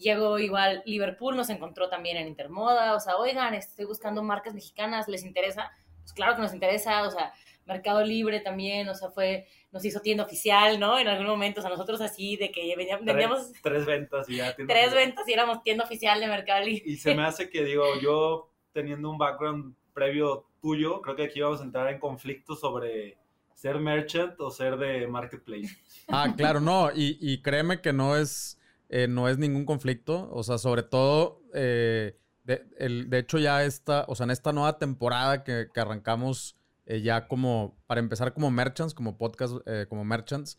[0.00, 5.08] Llegó igual Liverpool, nos encontró también en Intermoda, o sea, oigan, estoy buscando marcas mexicanas,
[5.08, 5.70] ¿les interesa?
[6.00, 7.34] Pues claro que nos interesa, o sea,
[7.66, 10.98] Mercado Libre también, o sea, fue, nos hizo tienda oficial, ¿no?
[10.98, 13.52] En algún momento, o sea, nosotros así de que vendíamos...
[13.62, 14.56] Tres, ventas y ya.
[14.56, 16.82] Tres ventas y éramos tienda oficial de Mercado Libre.
[16.86, 21.42] Y se me hace que, digo, yo teniendo un background previo tuyo, creo que aquí
[21.42, 23.18] vamos a entrar en conflicto sobre
[23.54, 25.76] ser merchant o ser de marketplace.
[26.08, 28.59] Ah, claro, no, y, y créeme que no es
[28.90, 30.28] eh, no es ningún conflicto.
[30.32, 34.52] O sea, sobre todo, eh, de, el, de, hecho ya esta, o sea, en esta
[34.52, 39.54] nueva temporada que, que arrancamos eh, ya como, para empezar como merchants, como podcast,
[39.88, 40.58] como merchants.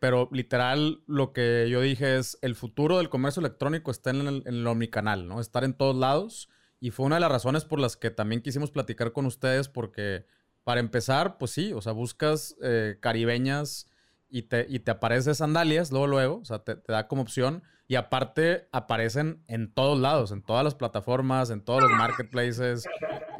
[0.00, 4.42] pero literal, lo que yo dije es, el futuro del comercio electrónico está en el,
[4.46, 5.40] en el omnicanal, ¿no?
[5.40, 6.48] Estar en todos lados.
[6.80, 10.24] Y fue una de las razones por las que también quisimos platicar con ustedes, porque
[10.64, 12.56] para empezar, pues sí, o sea, buscas
[13.00, 13.90] caribeñas
[14.34, 17.62] y te, y te aparece sandalias luego, luego, o sea, te, da como opción.
[17.86, 22.84] Y aparte aparecen en todos lados, en todas las plataformas, en todos los marketplaces.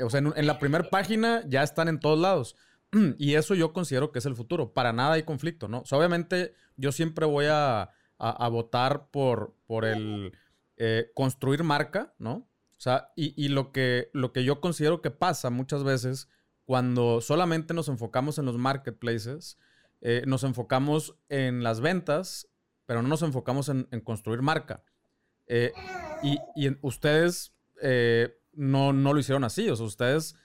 [0.00, 2.54] O sea, en, la primera página ya están en todos lados.
[3.18, 4.72] Y eso yo considero que es el futuro.
[4.72, 5.82] Para nada hay conflicto, ¿no?
[5.90, 10.32] Obviamente yo siempre voy a, a, votar por, por el
[10.76, 12.34] eh, construir marca, ¿no?
[12.76, 16.28] O sea, y, y, lo, que, lo que yo considero que pasa muchas veces
[16.66, 19.58] cuando solamente nos enfocamos en los marketplaces
[20.06, 22.46] eh, nos enfocamos en las ventas,
[22.84, 24.84] pero no nos enfocamos en, construir marca.
[25.46, 25.72] Eh,
[26.22, 26.36] y,
[26.82, 30.36] ustedes eh, no, no, lo hicieron así, o sea, ustedes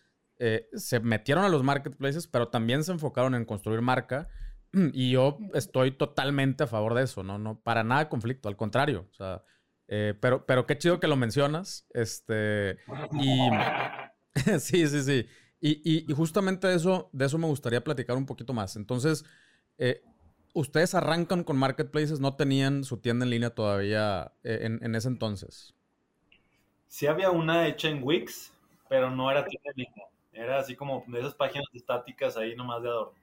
[0.74, 4.30] se metieron a los marketplaces, pero también se enfocaron en construir marca.
[4.94, 9.08] Y yo estoy totalmente a favor de eso, no, no, para nada conflicto, al contrario,
[9.12, 9.44] o sea,
[9.88, 12.78] pero, pero qué chido que lo mencionas, este,
[13.20, 13.50] y
[14.60, 15.26] sí, sí, sí,
[15.60, 18.76] y, y, justamente de eso, de eso me gustaría platicar un poquito más.
[18.78, 19.26] Entonces,
[19.80, 20.04] eh,
[20.54, 25.74] ustedes arrancan con marketplaces, no tenían su tienda en línea todavía eh, en, ese entonces.
[26.88, 28.54] Sí había una hecha en Wix,
[28.90, 30.06] pero no era tienda en línea.
[30.34, 33.14] Era así como de esas páginas estáticas ahí nomás de adorno.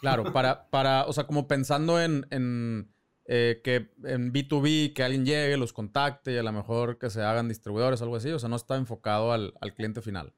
[0.00, 2.88] Claro, para, para o sea, como pensando en, en
[3.26, 7.22] eh, que en B2B, que alguien llegue, los contacte y a lo mejor que se
[7.22, 8.30] hagan distribuidores o algo así.
[8.30, 10.32] O sea, no está enfocado al, al cliente final.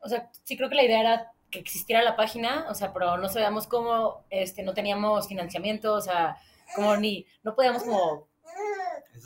[0.00, 3.16] O sea, sí creo que la idea era que existiera la página, o sea, pero
[3.16, 6.36] no sabíamos cómo, este, no teníamos financiamiento, o sea,
[6.74, 8.28] como ni, no podíamos como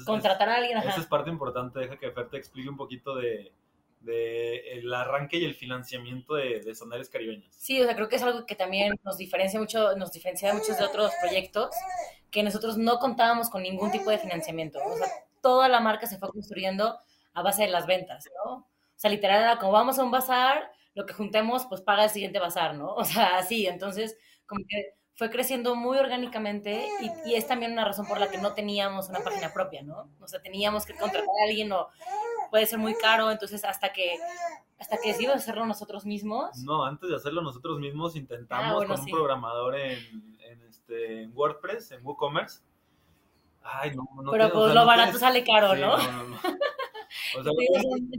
[0.06, 0.78] contratar a alguien.
[0.78, 3.52] Esa es parte importante, deja que Fer te explique un poquito de,
[4.06, 7.54] el arranque y el financiamiento de, de Sandales Caribeñas.
[7.56, 10.54] Sí, o sea, creo que es algo que también nos diferencia mucho, nos diferencia de
[10.54, 11.70] muchos de otros proyectos,
[12.30, 15.06] que nosotros no contábamos con ningún tipo de financiamiento, o sea,
[15.40, 16.98] toda la marca se fue construyendo
[17.34, 18.52] a base de las ventas, ¿no?
[18.54, 22.10] O sea, literal era como vamos a un bazar, lo que juntemos, pues paga el
[22.10, 22.94] siguiente bazar, ¿no?
[22.94, 27.84] O sea, así, entonces, como que fue creciendo muy orgánicamente y, y, es también una
[27.84, 30.10] razón por la que no teníamos una página propia, ¿no?
[30.20, 31.88] O sea, teníamos que contratar a alguien o
[32.50, 34.16] puede ser muy caro, entonces hasta que
[34.78, 36.58] hasta que decidimos hacerlo nosotros mismos.
[36.64, 41.22] No, antes de hacerlo nosotros mismos intentamos Ah, bueno, con un programador en, en, este,
[41.22, 42.62] en WordPress, en WooCommerce.
[43.62, 45.96] Ay, no, no pero o pues sea, lo no barato tienes- sale caro, sí, ¿no?
[45.96, 46.36] no, no, no.
[46.36, 47.52] O sea,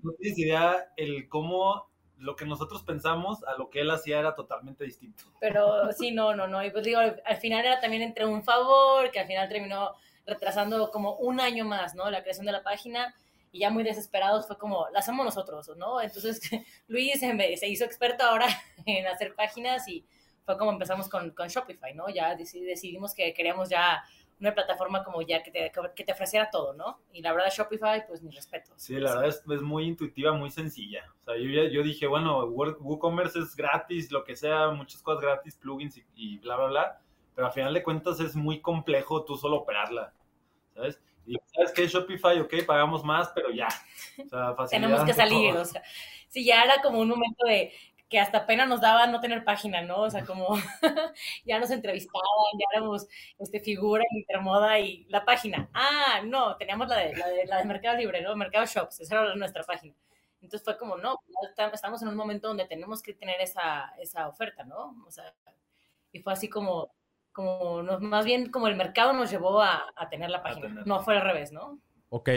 [0.03, 4.35] no tienes idea el cómo lo que nosotros pensamos a lo que él hacía era
[4.35, 5.25] totalmente distinto.
[5.39, 6.63] Pero sí, no, no, no.
[6.63, 9.91] Y pues digo, al al final era también entre un favor, que al final terminó
[10.25, 12.09] retrasando como un año más, ¿no?
[12.09, 13.13] La creación de la página.
[13.51, 16.01] Y ya muy desesperados fue como, la hacemos nosotros, ¿no?
[16.01, 16.41] Entonces
[16.87, 18.47] Luis se, hizo experto ahora
[18.85, 20.05] en hacer páginas y
[20.45, 22.09] fue como empezamos con, con Shopify, ¿no?
[22.09, 24.03] Ya deci- decidimos que queríamos ya
[24.39, 26.99] una plataforma como ya que te, que te ofreciera todo, ¿no?
[27.13, 28.73] Y la verdad Shopify, pues mis respetos.
[28.81, 31.05] Sí, la verdad es, es muy intuitiva, muy sencilla.
[31.21, 35.01] O sea, yo, ya- yo dije, bueno, Word- WooCommerce es gratis, lo que sea, muchas
[35.01, 37.01] cosas gratis, plugins y, y bla, bla, bla.
[37.33, 40.13] Pero al final de cuentas es muy complejo tú solo operarla,
[40.73, 41.01] ¿sabes?
[41.25, 43.67] Y sabes que Shopify, ok, pagamos más, pero ya.
[44.23, 45.81] O sea, tenemos que salir, o sea,
[46.27, 47.71] sí, ya era como un momento de
[48.09, 50.01] que hasta pena nos daba no tener página, ¿no?
[50.01, 50.49] O sea, como
[51.45, 53.07] ya nos entrevistaban, ya éramos
[53.39, 55.69] este, figura en Intermoda y la página.
[55.73, 58.35] Ah, no, teníamos la de, la de, la de Mercado Libre, ¿no?
[58.35, 59.95] Mercado Shops, esa era nuestra página.
[60.41, 61.19] Entonces fue como, no,
[61.73, 65.03] estamos en un momento donde tenemos que tener esa, esa oferta, ¿no?
[65.07, 65.33] O sea,
[66.11, 66.93] y fue así como,
[67.31, 70.83] como nos, más bien como el mercado nos llevó a, a tener la página, tenerla.
[70.85, 71.79] no fue al revés, ¿no?
[72.09, 72.29] Ok.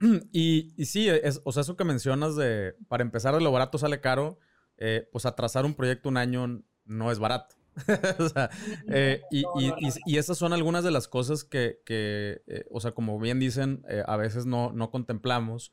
[0.30, 3.78] Y, y sí, es, o sea, eso que mencionas de, para empezar de lo barato
[3.78, 4.38] sale caro,
[4.78, 7.56] eh, pues atrasar un proyecto un año no es barato.
[8.18, 8.50] o sea,
[8.88, 13.38] eh, y, esas son algunas de las cosas que, que, eh, o sea, como bien
[13.38, 15.72] dicen, eh, a veces no, no contemplamos.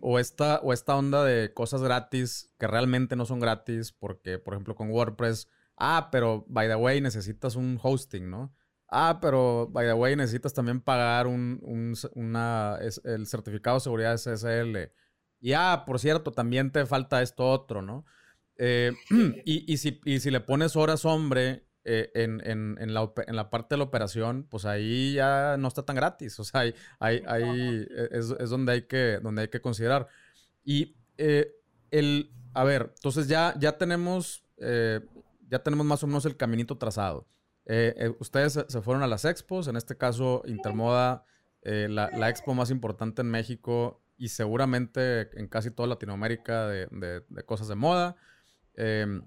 [0.00, 4.54] o, esta, o esta onda de cosas gratis que realmente no son gratis, porque, por
[4.54, 8.54] ejemplo, con WordPress, ah, pero, by the way, necesitas un hosting, ¿no?
[8.88, 13.80] Ah, pero, by the way, necesitas también pagar un, un una, es- el certificado de
[13.80, 14.92] seguridad SSL.
[15.40, 18.04] Y, ah, por cierto, también te falta esto otro, ¿no?
[18.56, 18.92] Eh,
[19.44, 23.36] y, y si, y si le pones horas hombre eh, en, en- en la, en
[23.36, 26.38] la parte de la operación, pues ahí ya no está tan gratis.
[26.38, 30.06] O sea, ahí, ahí- ahí es, es donde, hay que, donde hay que considerar.
[30.62, 31.50] Y eh,
[31.90, 35.00] el, a ver, entonces ya, ya tenemos, eh,
[35.48, 37.26] ya tenemos más o menos el caminito trazado.
[37.64, 41.24] Eh, eh, ustedes se- fueron a las expos, en este caso Intermoda,
[41.62, 47.24] la, la expo más importante en México y seguramente en casi toda Latinoamérica de, de-
[47.28, 48.16] de cosas de moda.
[48.76, 49.22] Em,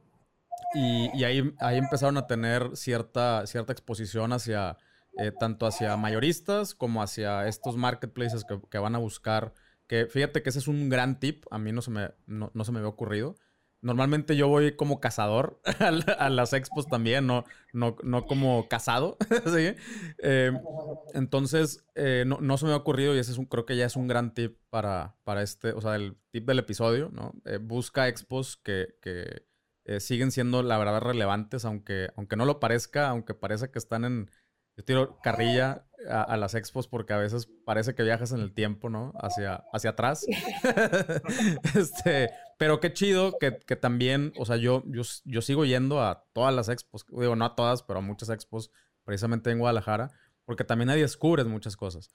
[0.76, 4.78] y y ahí, ahí empezaron a tener cierta, cierta exposición hacia,
[5.18, 9.54] eh, tanto hacia mayoristas como hacia estos marketplaces que, que van a buscar.
[9.88, 12.64] Que fíjate que ese es un gran tip, a mí no se me, no, no
[12.66, 13.36] se me había ocurrido.
[13.84, 18.68] Normalmente yo voy como cazador a, la- a las expos también, no, no, no como
[18.70, 19.18] casado.
[19.46, 19.76] ¿sí?
[20.20, 20.52] Eh,
[21.14, 23.86] entonces, eh, no, no se me ha ocurrido y ese es un, creo que ya
[23.86, 27.34] es un gran tip para, para este, o sea, el tip del episodio, ¿no?
[27.46, 29.46] Eh, busca expos que, que
[29.86, 34.06] eh, siguen siendo, la verdad, relevantes, aunque, aunque no lo parezca, aunque parece que están
[34.06, 34.32] en...
[34.76, 38.54] Yo tiro carrilla a, a las expos porque a veces parece que viajas en el
[38.56, 39.14] tiempo, ¿no?
[39.22, 40.26] Hacia, hacia atrás.
[41.76, 42.32] este,
[42.64, 46.56] pero qué chido que, que también, o sea, yo, yo, yo sigo yendo a todas
[46.56, 48.72] las expos, digo, no a todas, pero a muchas expos,
[49.04, 50.12] precisamente en Guadalajara,
[50.46, 52.10] porque también ahí descubres muchas cosas.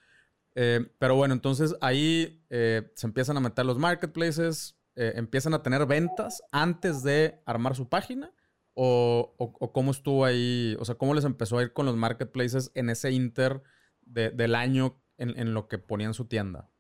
[0.55, 5.63] Eh, pero bueno, entonces ahí eh, se empiezan a meter los marketplaces, eh, empiezan a
[5.63, 8.33] tener ventas antes de armar su página.
[8.81, 12.71] O, o- cómo estuvo ahí, o sea, cómo les empezó a ir con los marketplaces
[12.75, 13.63] en ese inter
[14.01, 16.71] de- del año en, en lo que ponían su tienda,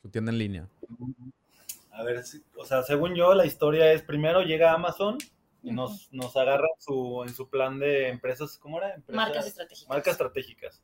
[0.00, 0.68] su tienda en línea.
[1.92, 2.22] A ver,
[2.56, 5.18] o sea, según yo, la historia es primero llega Amazon
[5.62, 8.94] y nos, nos agarra su, en su plan de empresas, ¿cómo era?
[8.94, 9.88] Empresas- Marcas estratégicas.
[9.88, 10.82] marcas estratégicas.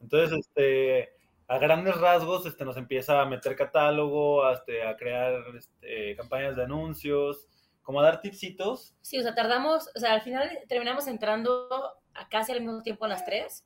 [0.00, 1.14] Entonces, este,
[1.46, 6.56] a grandes rasgos, este, nos empieza a meter catálogo, a, este, a crear este, campañas
[6.56, 7.46] de anuncios,
[7.82, 8.94] como a dar tipsitos.
[9.00, 11.68] Sí, o sea, tardamos, o sea, al final terminamos entrando
[12.14, 13.64] a casi al mismo tiempo a las tres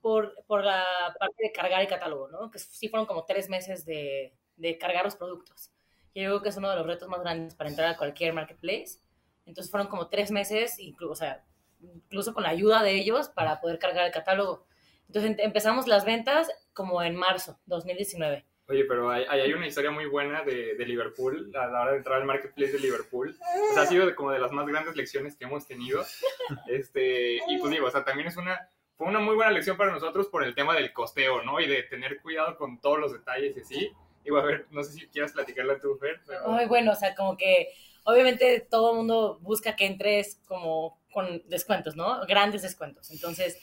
[0.00, 0.84] por, por la
[1.18, 2.50] parte de cargar el catálogo, ¿no?
[2.50, 5.70] Que sí fueron como tres meses de, de cargar los productos.
[6.14, 8.98] Yo creo que es uno de los retos más grandes para entrar a cualquier marketplace.
[9.46, 11.44] Entonces fueron como tres meses, incluso, o sea,
[11.80, 14.66] incluso con la ayuda de ellos para poder cargar el catálogo.
[15.06, 18.44] Entonces em- empezamos las ventas como en marzo 2019.
[18.70, 21.96] Oye, pero hay, hay una historia muy buena de, de Liverpool a la hora de
[21.98, 23.34] entrar al marketplace de Liverpool.
[23.70, 26.04] O sea, ha sido como de las más grandes lecciones que hemos tenido.
[26.66, 29.92] Este, y pues digo, o sea, también es una, fue una muy buena lección para
[29.92, 31.60] nosotros por el tema del costeo, ¿no?
[31.60, 33.92] Y de tener cuidado con todos los detalles y así.
[34.28, 36.20] Digo, a ver, no sé si quieras platicarla tú, Fer.
[36.26, 37.70] pero- Muy bueno, o sea, como que
[38.04, 42.26] obviamente todo el mundo busca que entres como con descuentos, ¿no?
[42.26, 43.10] Grandes descuentos.
[43.10, 43.58] Entonces,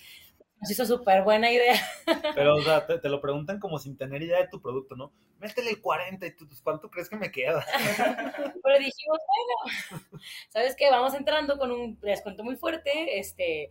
[0.62, 1.76] Nos hizo súper buena idea.
[2.36, 5.12] Pero, o sea, te, te, lo preguntan como sin tener idea de tu producto, ¿no?
[5.38, 7.64] Métele el 40 y tú, pues, ¿cuánto crees que me queda?
[8.64, 10.90] Pero dijimos, bueno, ¿sabes qué?
[10.90, 13.68] Vamos entrando con un descuento muy fuerte, este,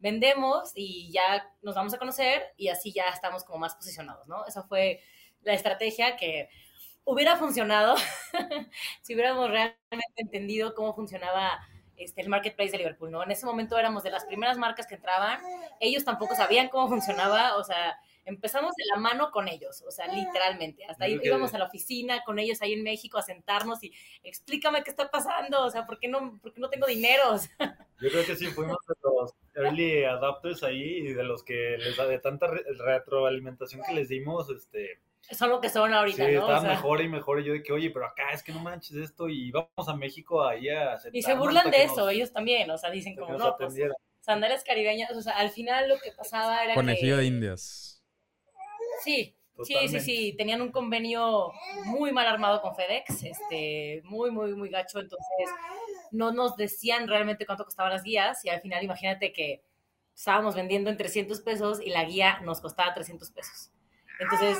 [0.00, 4.44] vendemos y ya nos vamos a conocer y así ya estamos como más posicionados, ¿no?
[4.44, 5.00] Esa fue
[5.44, 6.48] la estrategia que
[7.04, 7.96] hubiera funcionado
[9.02, 11.60] si hubiéramos realmente entendido cómo funcionaba
[11.96, 13.22] este, el marketplace de Liverpool, ¿no?
[13.22, 15.38] En ese momento éramos de las primeras marcas que entraban,
[15.80, 20.08] ellos tampoco sabían cómo funcionaba, o sea, empezamos de la mano con ellos, o sea,
[20.08, 23.92] literalmente, hasta ahí íbamos a la oficina con ellos ahí en México a sentarnos y
[24.24, 27.36] explícame qué está pasando, o sea, ¿por qué no, por qué no tengo dinero?
[28.00, 31.96] Yo creo que sí, fuimos de los early adopters ahí y de los que les
[31.96, 36.40] da de tanta retroalimentación que les dimos, este son lo que son ahorita, sí, ¿no?
[36.40, 37.40] estaban o sea, mejor y mejor.
[37.40, 39.96] Y yo de que, oye, pero acá es que no manches esto y vamos a
[39.96, 43.36] México ahí a Y se burlan de eso, nos, ellos también, o sea, dicen como,
[43.38, 43.74] no, pues,
[44.20, 47.22] sandalias caribeñas, o sea, al final lo que pasaba era Conejillo que...
[47.22, 48.02] de indias.
[49.02, 50.00] Sí, Totalmente.
[50.00, 51.52] sí, sí, sí, tenían un convenio
[51.84, 55.48] muy mal armado con FedEx, este, muy, muy, muy gacho, entonces
[56.10, 59.62] no nos decían realmente cuánto costaban las guías y al final imagínate que
[60.14, 63.70] estábamos vendiendo en 300 pesos y la guía nos costaba 300 pesos.
[64.20, 64.58] Entonces,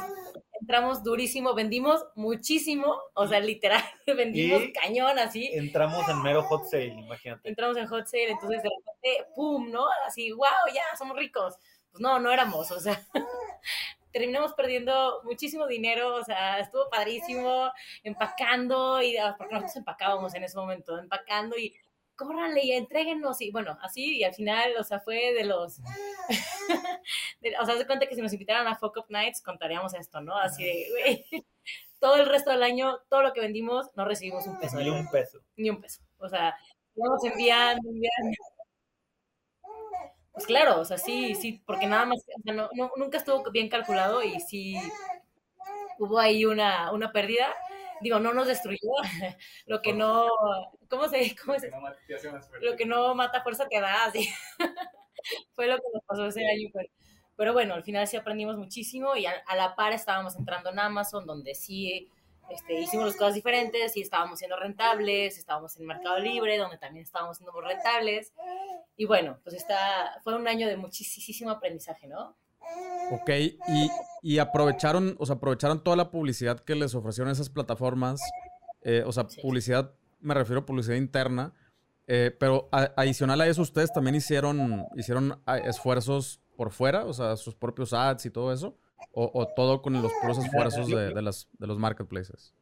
[0.65, 5.51] entramos durísimo, vendimos muchísimo, o sea, literal, vendimos y cañón así.
[5.53, 7.51] Entramos en mero hot sale, imagínate.
[7.51, 9.71] Entramos en hot sale, entonces de repente, ¡pum!
[9.71, 9.85] ¿no?
[10.07, 11.57] Así, wow, ya, somos ricos.
[11.91, 12.99] Pues no, no éramos, o sea,
[14.11, 17.71] terminamos perdiendo muchísimo dinero, o sea, estuvo padrísimo
[18.03, 21.75] empacando, y porque nosotros empacábamos en ese momento, empacando y
[22.17, 25.81] córranle y entréguenos y bueno, así y al final, o sea, fue de los,
[27.41, 30.21] de, o sea, se cuenta que si nos invitaran a Fuck Up Nights contaríamos esto,
[30.21, 30.37] ¿no?
[30.37, 31.27] Así de, güey,
[31.99, 34.79] todo el resto del año, todo lo que vendimos, no recibimos un peso.
[34.79, 35.41] Ni un peso.
[35.57, 36.03] Ni un peso.
[36.19, 36.57] O sea,
[36.95, 38.35] nos envían, envían.
[40.33, 43.49] Pues claro, o sea, sí, sí, porque nada más, o sea, no, no, nunca estuvo
[43.53, 44.77] bien calculado y sí
[45.99, 47.55] hubo ahí una, una pérdida
[48.05, 48.91] digo, no nos destruyó,
[49.67, 50.29] lo que no,
[50.89, 51.71] ¿cómo se, cómo se?
[52.61, 54.29] Lo que no mata fuerza te da, así.
[55.55, 56.89] Fue lo que nos pasó ese año, pero,
[57.35, 60.79] pero bueno, al final sí aprendimos muchísimo y a, a, la par estábamos entrando en
[60.79, 62.11] Amazon, donde sí
[62.51, 67.05] este, hicimos las cosas diferentes y estábamos siendo rentables, estábamos en Mercado Libre, donde también
[67.05, 68.35] estábamos siendo muy rentables.
[68.97, 72.37] Y bueno, pues está, fue un año de muchísimo aprendizaje, ¿no?
[73.11, 73.91] Ok, y,
[74.23, 78.21] y, aprovecharon, o sea, aprovecharon toda la publicidad que les ofrecieron esas plataformas.
[78.83, 79.41] Eh, o sea, sí.
[79.43, 81.53] publicidad, me refiero a publicidad interna.
[82.07, 87.37] Eh, pero a, adicional a eso, ustedes también hicieron, hicieron esfuerzos por fuera, o sea,
[87.37, 88.77] sus propios ads y todo eso.
[89.13, 92.53] O, o todo con los puros esfuerzos de, de, las, de los marketplaces.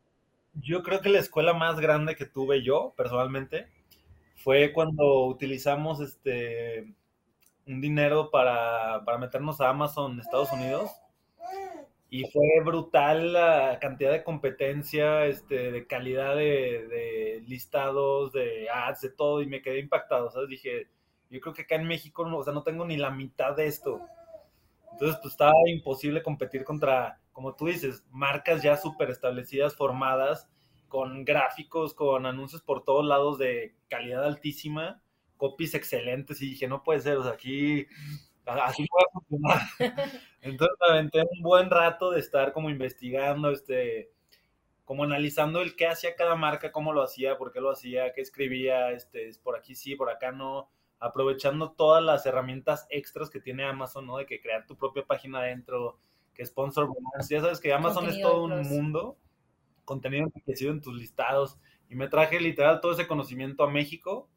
[0.54, 3.68] Yo creo que la escuela más grande que tuve yo, personalmente,
[4.36, 6.94] fue cuando utilizamos este
[7.66, 10.90] un dinero para, para, meternos a Amazon Estados Unidos
[12.11, 19.01] y fue brutal la cantidad de competencia, este, de calidad de, de, listados, de ads,
[19.01, 20.51] de todo, y me quedé impactado, ¿sabes?
[20.51, 20.88] Dije,
[21.31, 23.66] yo creo que acá en México, no, o sea, no tengo ni la mitad de
[23.66, 23.98] esto.
[24.92, 30.51] Entonces, pues estaba imposible competir contra, como tú dices, marcas ya súper establecidas, formadas,
[30.88, 35.01] con gráficos, con anuncios por todos lados de calidad altísima
[35.42, 37.85] copies excelentes y dije, no puede ser, o sea, aquí
[38.46, 39.61] así puede funcionar.
[40.40, 44.12] Entonces me aventé un buen rato de estar como investigando, este,
[44.85, 48.20] como analizando el qué hacía cada marca, cómo lo hacía, por qué lo hacía, qué
[48.20, 53.64] escribía, este, por aquí sí, por acá no, aprovechando todas las herramientas extras que tiene
[53.64, 54.18] Amazon, ¿no?
[54.18, 55.98] De que crear tu propia página adentro,
[56.35, 56.88] que sponsor,
[57.28, 59.18] ya sabes que Amazon contenido es todo un mundo,
[59.85, 64.28] contenido enriquecido en tus listados, y me traje literal todo ese conocimiento a México,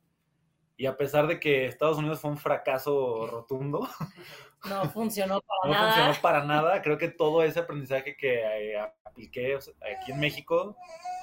[0.77, 3.87] y a pesar de que Estados Unidos fue un fracaso rotundo,
[4.69, 5.93] no funcionó para no nada.
[5.93, 6.81] funcionó para nada.
[6.81, 10.75] Creo que todo ese aprendizaje que eh, apliqué o sea, aquí en México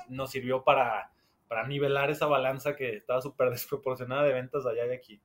[0.08, 1.12] nos sirvió para,
[1.48, 5.20] para nivelar esa balanza que estaba súper desproporcionada de ventas allá y aquí.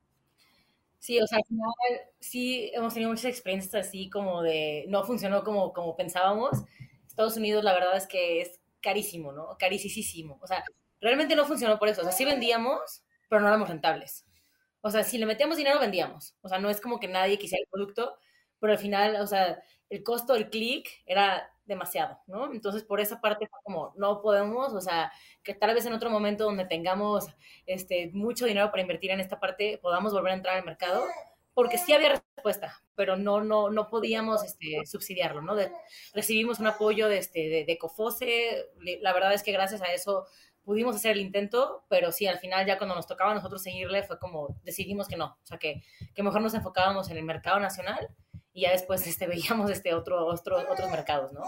[0.98, 1.70] Sí, o sea, al final
[2.18, 6.64] sí hemos tenido muchas experiencias así como de no funcionó como, como pensábamos.
[7.06, 9.56] Estados Unidos la verdad es que es carísimo, ¿no?
[9.58, 10.38] Carísimo.
[10.42, 10.64] O sea,
[11.00, 12.00] realmente no funcionó por eso.
[12.00, 14.26] O sea, sí vendíamos, pero no éramos rentables.
[14.80, 16.36] O sea, si le metíamos dinero, vendíamos.
[16.40, 18.16] O sea, no es como que nadie quisiera el producto,
[18.60, 22.50] pero al final, o sea, el costo del clic era demasiado, ¿no?
[22.52, 26.44] Entonces, por esa parte como, no podemos, o sea, que tal vez en otro momento
[26.44, 27.26] donde tengamos
[27.66, 31.04] este, mucho dinero para invertir en esta parte, podamos volver a entrar al mercado,
[31.54, 35.56] porque sí había respuesta, pero no, no, no podíamos este, subsidiarlo, ¿no?
[36.14, 40.26] Recibimos un apoyo de, este, de, de Cofose, la verdad es que gracias a eso
[40.68, 44.02] pudimos hacer el intento, pero sí, al final ya cuando nos tocaba a nosotros seguirle
[44.02, 45.82] fue como decidimos que no, o sea, que,
[46.14, 48.10] que mejor nos enfocábamos en el mercado nacional
[48.52, 51.40] y ya después este, veíamos este otro, otro, otros mercados, ¿no?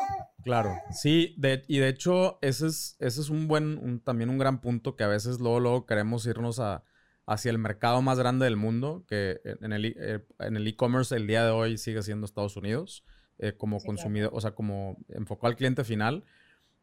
[0.42, 4.62] Claro, sí, de, y de hecho ese es, ese es un buen, también un gran
[4.62, 6.82] punto que a veces luego, luego queremos irnos a,
[7.26, 11.26] hacia el mercado más grande del mundo, que en el eh, en el e-commerce el
[11.26, 13.04] día de hoy sigue siendo Estados Unidos,
[13.38, 16.24] eh, como consumidor, o sea, como enfocado al cliente final.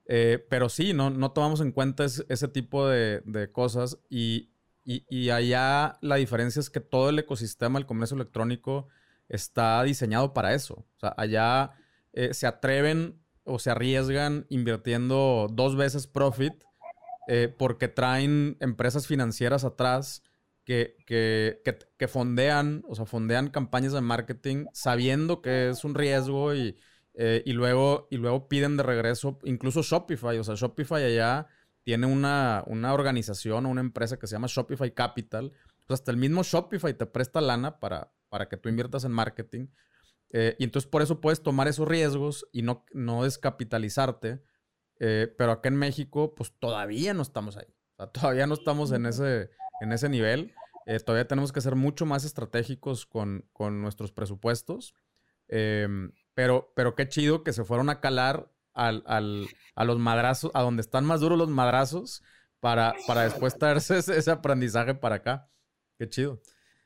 [0.09, 4.51] Eh, pero sí, no, no tomamos en cuenta ese tipo de, cosas y,
[4.85, 8.87] y, allá la diferencia es que todo el ecosistema del comercio electrónico
[9.27, 10.85] está diseñado para eso.
[11.01, 11.71] Allá
[12.13, 16.53] eh, se atreven o se arriesgan invirtiendo dos veces profit
[17.27, 20.23] eh, porque traen empresas financieras atrás
[20.63, 21.61] que, que,
[21.97, 26.77] que, fondean, o sea, fondean campañas de marketing sabiendo que es un riesgo y,
[27.19, 31.47] eh, y, luego, y luego piden de regreso, incluso Shopify, o sea, Shopify allá
[31.81, 35.51] tiene una, una organización o una empresa que se llama Shopify Capital.
[35.89, 39.67] hasta el mismo Shopify te presta lana para, para que tú inviertas en marketing.
[40.29, 44.43] Eh, y entonces por eso puedes tomar esos riesgos y no, no descapitalizarte.
[44.99, 47.73] Eh, pero acá en México, pues todavía no estamos ahí.
[47.95, 49.49] O sea, todavía no estamos en ese,
[49.81, 50.53] en ese nivel.
[50.85, 54.93] Eh, todavía tenemos que ser mucho más estratégicos con, con nuestros presupuestos.
[56.37, 60.61] Pero, pero qué chido que se fueron a calar al, al, a los madrazos, a
[60.61, 62.21] donde están más duros los madrazos,
[62.59, 65.49] para, para después traerse ese, ese aprendizaje para acá.
[65.97, 66.39] Qué chido.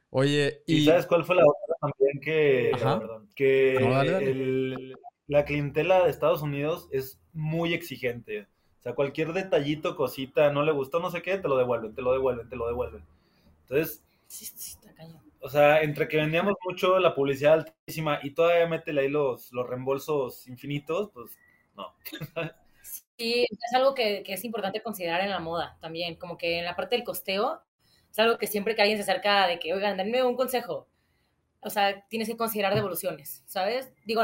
[0.10, 0.86] Oye, y...
[0.86, 2.72] ¿sabes cuál fue la otra también que,
[3.36, 4.96] que
[5.28, 8.48] la clientela de Estados Unidos es muy exigente?
[8.80, 12.02] O sea, cualquier detallito, cosita, no le gustó, no sé qué, te lo devuelven, te
[12.02, 13.04] lo devuelven, te lo devuelven.
[13.64, 14.94] Entonces, sí, sí, está
[15.42, 19.68] o sea, entre que vendíamos mucho la publicidad altísima y todavía métele ahí los, los
[19.68, 21.38] reembolsos infinitos, pues
[21.76, 21.94] no.
[23.18, 26.66] Sí, es algo que, que, es importante considerar en la moda también, como que en
[26.66, 27.62] la parte del costeo,
[28.10, 30.88] es algo que siempre que alguien se acerca de que, oigan, denme un consejo,
[31.62, 33.94] o sea, tienes que considerar devoluciones, ¿sabes?
[34.06, 34.22] Digo,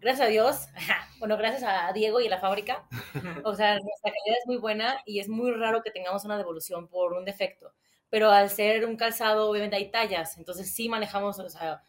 [0.00, 0.66] gracias a Dios,
[1.18, 2.86] bueno, gracias a Diego y a la fábrica,
[3.44, 6.88] o sea, nuestra calidad es muy buena y es muy raro que tengamos una devolución
[6.88, 7.72] por un defecto,
[8.14, 11.82] pero al ser un calzado, obviamente hay tallas, entonces sí manejamos, o sea,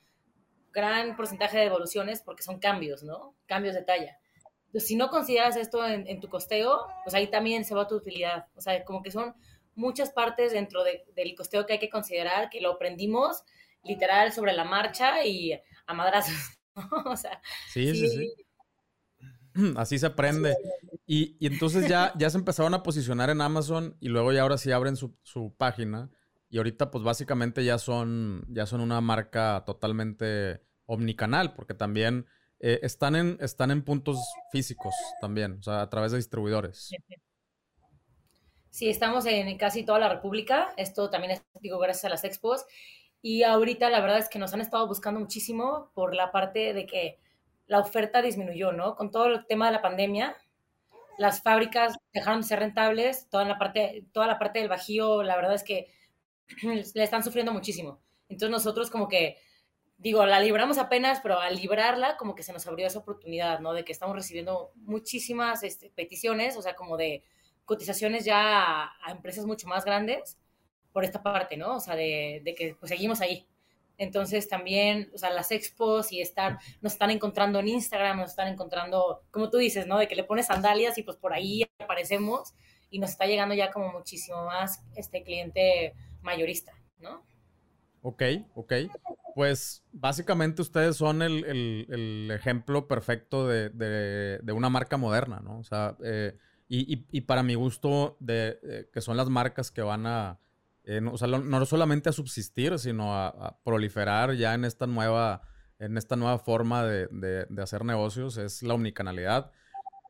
[0.73, 3.36] gran porcentaje de devoluciones porque son cambios, ¿no?
[3.45, 4.17] Cambios de talla.
[4.65, 7.93] Entonces, si no consideras esto en, en tu costeo, pues ahí también se va tu
[7.93, 9.36] utilidad, o sea, como que son
[9.76, 13.43] muchas partes dentro del costeo que hay que considerar, que lo aprendimos
[13.84, 15.53] literal sobre la marcha y
[15.86, 16.57] a madrazos.
[17.05, 17.39] o sea,
[17.71, 18.44] sí, sí, sí.
[19.76, 20.56] Así se aprende.
[21.08, 24.72] Y, entonces ya, ya se empezaron a posicionar en Amazon y luego ya ahora sí
[24.72, 26.12] abren su, su página.
[26.49, 32.28] Y ahorita pues básicamente ya son, ya son una marca totalmente omnicanal, porque también
[32.60, 34.18] eh, están, en, están en puntos
[34.51, 36.91] físicos también, o sea, a través de distribuidores.
[38.70, 40.74] Sí, estamos en casi toda la República.
[40.78, 42.66] Esto también es, digo, gracias a las expos.
[43.22, 46.86] Y ahorita la verdad es que nos han estado buscando muchísimo por la parte de
[46.86, 47.20] que
[47.68, 48.95] la oferta disminuyó, ¿no?
[48.95, 50.36] Con todo el tema de la pandemia,
[51.18, 55.36] las fábricas dejaron de ser rentables, toda la parte, toda la parte del bajío, la
[55.36, 55.88] verdad es que
[56.93, 58.01] le están sufriendo muchísimo.
[58.30, 59.38] Entonces nosotros como que,
[59.97, 63.74] digo, la libramos apenas, pero al librarla como que se nos abrió esa oportunidad, ¿no?
[63.74, 67.24] De que estamos recibiendo muchísimas este, peticiones, o sea, como de
[67.66, 70.38] cotizaciones ya a, empresas mucho más grandes
[70.91, 71.76] por esta parte, ¿no?
[71.76, 73.47] O sea, de, que pues seguimos ahí.
[73.97, 78.47] Entonces también, o sea, las expos y estar, nos están encontrando en Instagram, nos están
[78.47, 79.97] encontrando, como tú dices, ¿no?
[79.97, 82.53] De que le pones sandalias y pues por ahí aparecemos
[82.89, 87.25] y nos está llegando ya como muchísimo más este cliente mayorista, ¿no?
[88.01, 88.21] Ok,
[88.53, 88.73] ok.
[89.33, 95.59] Pues básicamente ustedes son el, ejemplo perfecto de, de, una marca moderna, ¿no?
[95.59, 96.37] O sea, eh,
[96.67, 100.39] y, y, para mi gusto, de, eh, que son las marcas que van a,
[100.86, 105.41] eh, no, o sea, no solamente a subsistir, sino a, proliferar ya en esta nueva,
[105.79, 107.07] en esta nueva forma de,
[107.49, 109.51] de, hacer negocios, es la omnicanalidad.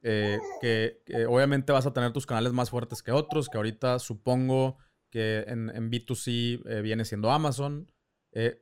[0.03, 4.77] Eh, que, obviamente vas a tener tus canales más fuertes que otros, que ahorita supongo
[5.09, 7.91] que en, en B2C viene siendo Amazon.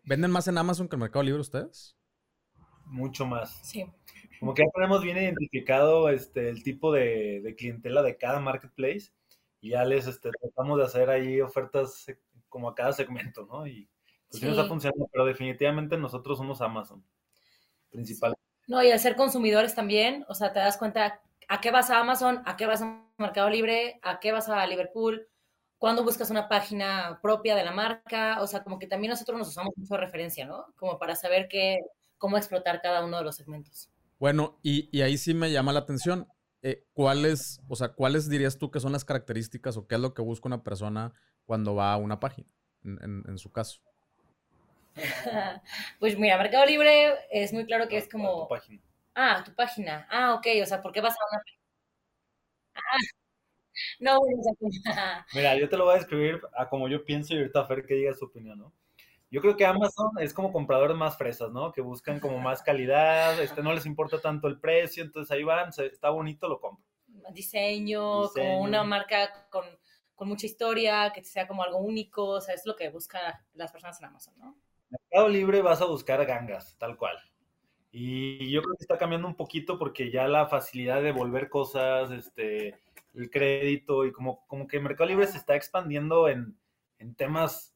[0.03, 1.97] ¿Venden más en Amazon que en Mercado Libre ustedes?
[2.86, 3.59] Mucho más.
[3.64, 3.86] Sí.
[4.39, 9.14] Como que ya tenemos bien identificado este, el tipo de, clientela de cada marketplace
[9.64, 12.05] y ya les este, tratamos de hacer ahí ofertas
[12.49, 13.66] como a cada segmento, ¿no?
[13.66, 13.89] Y
[14.30, 14.45] pues sí.
[14.45, 17.01] nos está funcionando, pero definitivamente nosotros somos Amazon,
[17.89, 18.36] principal.
[18.68, 21.99] No, y al ser consumidores también, o sea, te das cuenta a qué vas a
[21.99, 25.30] Amazon, a qué vas a Mercado Libre, a qué vas a Liverpool,
[25.78, 29.47] cuando buscas una página propia de la marca, o sea, como que también nosotros nos
[29.47, 30.66] usamos mucho de referencia, ¿no?
[30.76, 31.80] Como para saber qué,
[32.18, 33.89] cómo explotar cada uno de los segmentos.
[34.20, 36.28] Bueno, y, ahí sí me llama la atención.
[36.66, 40.14] Eh, ¿Cuáles, o sea, cuáles dirías tú que son las características o qué es lo
[40.14, 41.14] que busca una persona
[41.45, 42.47] cuando va a una página,
[42.86, 43.82] en, su caso?
[45.99, 48.47] pues mira, Mercado Libre es muy claro que es Tu como...
[48.47, 48.82] página.
[49.14, 50.07] Ah, tu página.
[50.09, 51.43] Ah, ok, o sea, ¿por qué vas a una...
[52.76, 52.97] Ah,
[53.99, 57.34] no, bueno, o sea, Mira, yo te lo voy a describir a como yo pienso
[57.34, 58.74] y ahorita Fer que diga su opinión, ¿no?
[59.34, 61.72] Yo creo que Amazon es como compradores más fresas, ¿no?
[61.72, 65.70] Que buscan como más calidad, este, no les importa tanto el precio, entonces ahí van,
[65.70, 66.86] está bonito, lo compro.
[67.34, 68.48] diseño, Diseño.
[68.50, 69.66] como una marca con,
[70.14, 73.72] con mucha historia, que sea como algo único, o sea, es lo que buscan las
[73.72, 74.56] personas en Amazon, ¿no?
[74.92, 77.18] Mercado Libre vas a buscar gangas, tal cual.
[77.92, 82.12] Y yo creo que está cambiando un poquito porque ya la facilidad de devolver cosas,
[82.12, 82.80] este,
[83.16, 86.56] el crédito y como, como que Mercado Libre se está expandiendo en,
[87.00, 87.72] en temas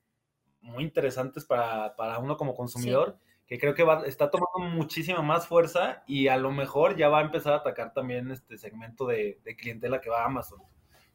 [0.67, 5.47] muy interesantes para, para uno como consumidor, que creo que va, está tomando muchísima más
[5.47, 9.39] fuerza y a lo mejor ya va a empezar a atacar también este segmento de,
[9.43, 10.61] de clientela que va a Amazon.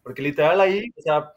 [0.02, 1.32] Porque literal ahí, o sea,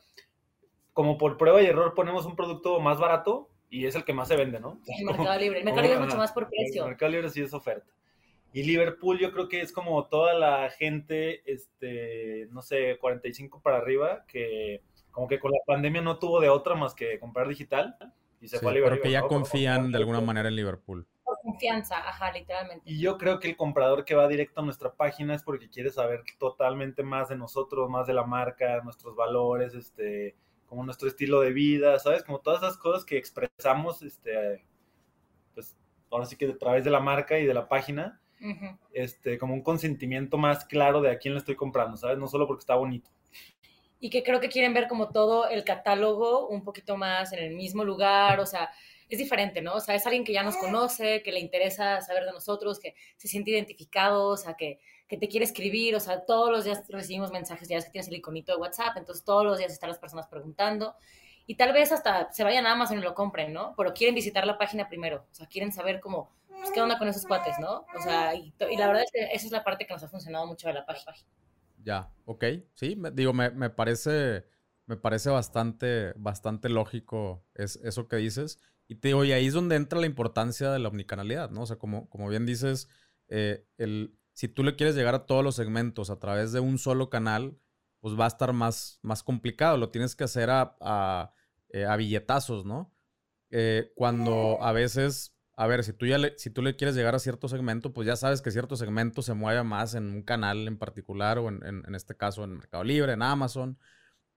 [0.93, 4.29] como por prueba y error ponemos un producto más barato y es el que más
[4.29, 4.79] se vende, ¿no?
[4.87, 5.59] El Mercado Libre.
[5.59, 6.85] El Mercado Libre es mucho más por precio.
[6.87, 7.91] Mercado Libre sí es oferta.
[8.53, 13.79] Y Liverpool yo creo que es como toda la gente, este, no sé, 45 para
[13.79, 14.81] arriba, que
[15.15, 17.95] como que con la pandemia no tuvo de otra más que comprar digital
[18.41, 18.99] y se Sí, fue a Liverpool.
[18.99, 21.07] pero que ya confían de alguna manera en Liverpool.
[21.23, 22.83] Por confianza, ajá, literalmente.
[22.85, 25.89] Y yo creo que el comprador que va directo a nuestra página es porque quiere
[25.89, 30.35] saber totalmente más de nosotros, más de la marca, nuestros valores, este,
[30.67, 32.21] como nuestro estilo de vida, ¿sabes?
[32.23, 34.65] Como todas esas cosas que expresamos, este,
[35.53, 35.77] pues
[36.11, 38.19] ahora sí que a través de la marca y de la página,
[38.91, 42.17] este, como un consentimiento más claro de a quién le estoy comprando, ¿sabes?
[42.17, 43.09] No solo porque está bonito.
[44.05, 47.55] Y que creo que quieren ver como todo el catálogo un poquito más en el
[47.55, 48.69] mismo lugar, o sea,
[49.09, 49.73] es diferente, ¿no?
[49.73, 52.93] O sea, es alguien que ya nos conoce, que le interesa saber de nosotros, que
[53.17, 56.83] se siente identificado, o sea, que, que te quiere escribir, o sea, todos los días
[56.87, 59.89] recibimos mensajes, ya ves que tienes el iconito de WhatsApp, entonces todos los días están
[59.89, 60.95] las personas preguntando
[61.47, 63.73] y tal vez hasta se vayan a Amazon y lo compren, ¿no?
[63.75, 67.07] Pero quieren visitar la página primero, o sea, quieren saber cómo, pues, qué onda con
[67.07, 67.87] esos cuates, ¿no?
[67.97, 70.09] O sea, y, y la verdad es que esa es la parte que nos ha
[70.09, 71.15] funcionado mucho de la página.
[71.85, 72.45] Ya, ok.
[72.73, 74.45] Sí, me- digo, me, me parece,
[74.87, 78.59] me parece bastante, bastante lógico es, eso que dices.
[78.87, 81.61] Y te digo, y ahí es donde entra la importancia de la omnicanalidad, ¿no?
[81.63, 82.89] O sea, como, como bien dices,
[83.29, 86.77] eh, el, si tú le quieres llegar a todos los segmentos a través de un
[86.79, 87.57] solo canal,
[87.99, 89.77] pues va a estar más, más complicado.
[89.77, 91.33] Lo tienes que hacer a, a,
[91.69, 92.93] eh, a billetazos, ¿no?
[93.51, 97.15] Eh, cuando a veces, a ver, si tú, ya le, si tú le quieres llegar
[97.15, 100.67] a cierto segmento, pues ya sabes que cierto segmento se mueve más en un canal
[100.67, 103.77] en particular o en, en- en este caso en Mercado Libre, en Amazon.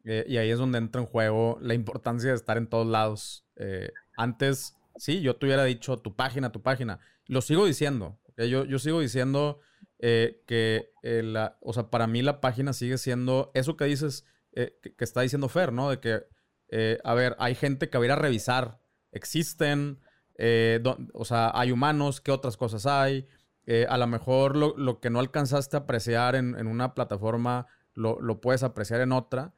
[0.04, 3.44] eh, y ahí es donde entra en juego la importancia de estar en todos lados.
[3.56, 7.00] Eh, antes, sí, yo te hubiera dicho tu página, tu página.
[7.26, 8.18] Lo sigo diciendo.
[8.28, 8.42] ¿ok?
[8.44, 9.60] Yo, yo sigo diciendo
[9.98, 14.24] eh, que, eh, la, o sea, para mí la página sigue siendo eso que dices,
[14.52, 15.90] eh, que, que está diciendo Fer, ¿no?
[15.90, 16.22] De que,
[16.70, 18.80] eh, a ver, hay gente que va a ir a revisar.
[19.12, 20.00] Existen,
[20.38, 20.82] eh,
[21.14, 23.26] o sea, hay humanos, ¿qué otras cosas hay?
[23.66, 27.66] Eh, a lo mejor lo, lo que no alcanzaste a apreciar en, en una plataforma
[27.94, 29.52] lo, lo puedes apreciar en otra.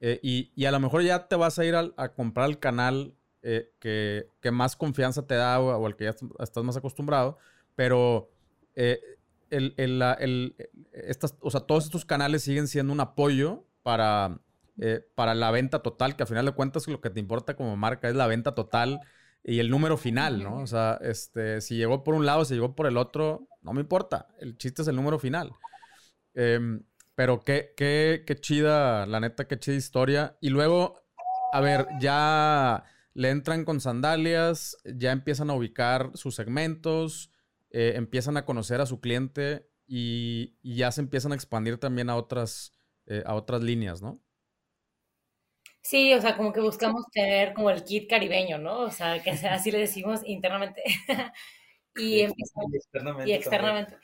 [0.00, 3.14] Eh, y, y a lo mejor ya te vas a ir a, comprar el canal
[3.42, 7.36] eh, que, que más confianza te da o, al que ya est- estás más acostumbrado,
[7.74, 8.30] pero
[9.50, 10.56] el, el- el-
[10.92, 14.40] estas, o sea, todos estos canales siguen siendo un apoyo para,
[15.14, 18.08] para la venta total, que al final de cuentas lo que te importa como marca
[18.08, 19.00] es la venta total
[19.42, 20.58] y el número final, ¿no?
[20.58, 23.80] O sea, este, si llegó por un lado, si llegó por el otro, no me
[23.80, 24.28] importa.
[24.38, 25.52] El chiste es el número final.
[26.34, 26.82] Em,
[27.14, 30.36] pero qué, qué, qué chida, la neta, qué chida historia.
[30.40, 31.02] Y luego,
[31.52, 32.84] a ver, ya
[33.14, 37.30] le entran con sandalias, ya empiezan a ubicar sus segmentos,
[37.70, 42.10] eh, empiezan a conocer a su cliente y, y ya se empiezan a expandir también
[42.10, 42.72] a otras,
[43.06, 44.20] eh, a otras líneas, ¿no?
[45.82, 48.80] Sí, o sea, como que buscamos tener como el kit caribeño, ¿no?
[48.80, 50.82] O sea, que así le decimos internamente.
[51.96, 53.30] y empezamos, Y externamente.
[53.30, 53.98] y externamente.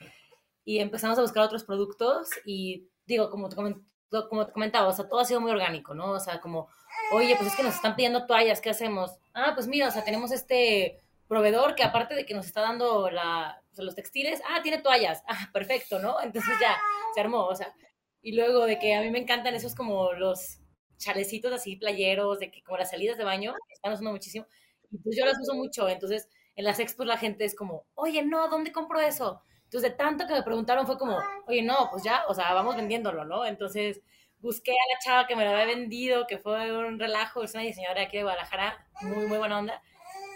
[0.65, 5.07] Y empezamos a buscar otros productos y digo, como te, como te comentaba, o sea,
[5.07, 6.11] todo ha sido muy orgánico, ¿no?
[6.11, 6.67] O sea, como,
[7.13, 9.11] oye, pues es que nos están pidiendo toallas, ¿qué hacemos?
[9.33, 13.09] Ah, pues mira, o sea, tenemos este proveedor que aparte de que nos está dando
[13.09, 16.19] la, o sea, los textiles, ah, tiene toallas, ah, perfecto, ¿no?
[16.21, 16.77] Entonces ya
[17.13, 17.73] se armó, o sea,
[18.21, 20.59] y luego de que a mí me encantan esos como los
[20.97, 24.47] chalecitos así playeros, de que como las salidas de baño, están usando muchísimo,
[24.91, 28.23] y pues yo las uso mucho, entonces en las expos la gente es como, oye,
[28.23, 29.41] no, ¿dónde compro eso?
[29.65, 32.75] Entonces, de tanto que me preguntaron, fue como, oye, no, pues ya, o sea, vamos
[32.77, 33.45] vendiéndolo, ¿no?
[33.45, 34.01] Entonces,
[34.39, 37.63] busqué a la chava que me lo había vendido, que fue un relajo, es una
[37.63, 39.81] diseñadora aquí de Guadalajara, muy, muy buena onda.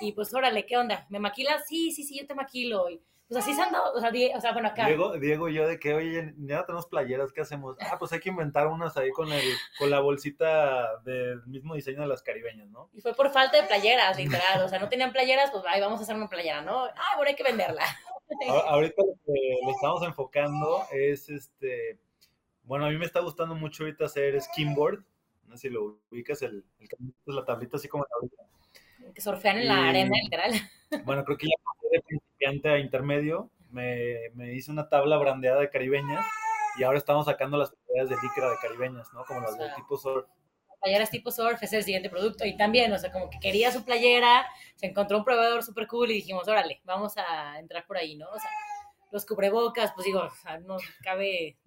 [0.01, 1.05] Y pues, órale, ¿qué onda?
[1.09, 1.65] ¿Me maquilas?
[1.67, 2.89] Sí, sí, sí, yo te maquilo.
[2.89, 3.01] Y
[3.31, 4.87] pues así se han dado, o sea, die- o sea, bueno, acá.
[4.87, 7.77] Diego, Diego y yo de que, oye, ya tenemos playeras, ¿qué hacemos?
[7.79, 9.41] Ah, pues hay que inventar unas ahí con el,
[9.79, 12.89] con la bolsita del mismo diseño de las caribeñas, ¿no?
[12.91, 14.63] Y fue por falta de playeras, literal.
[14.65, 16.83] O sea, no tenían playeras, pues ahí vamos a hacer una playera, ¿no?
[16.83, 17.83] Ah, bueno, hay que venderla.
[18.67, 19.31] Ahorita lo que
[19.65, 21.99] le estamos enfocando es este.
[22.63, 25.03] Bueno, a mí me está gustando mucho ahorita hacer skimboard.
[25.47, 26.89] No sé si lo ubicas, el, el
[27.27, 29.13] la tablita así como la ahorita.
[29.13, 30.51] Que surfean en la arena, literal.
[31.05, 31.55] Bueno, creo que ya
[32.41, 33.51] principiante a intermedio.
[33.69, 36.25] Me, me hice una tabla brandeada de caribeñas
[36.77, 39.23] y ahora estamos sacando las playeras de licra de caribeñas, ¿no?
[39.25, 40.27] Como las O sea, del tipo surf.
[40.81, 42.45] Playeras tipo surf, es el siguiente producto.
[42.45, 46.11] Y también, o sea, como que quería su playera, se encontró un proveedor súper cool
[46.11, 48.29] y dijimos, órale, vamos a entrar por ahí, ¿no?
[48.29, 48.49] O sea,
[49.11, 51.57] los cubrebocas, pues digo, o sea, no cabe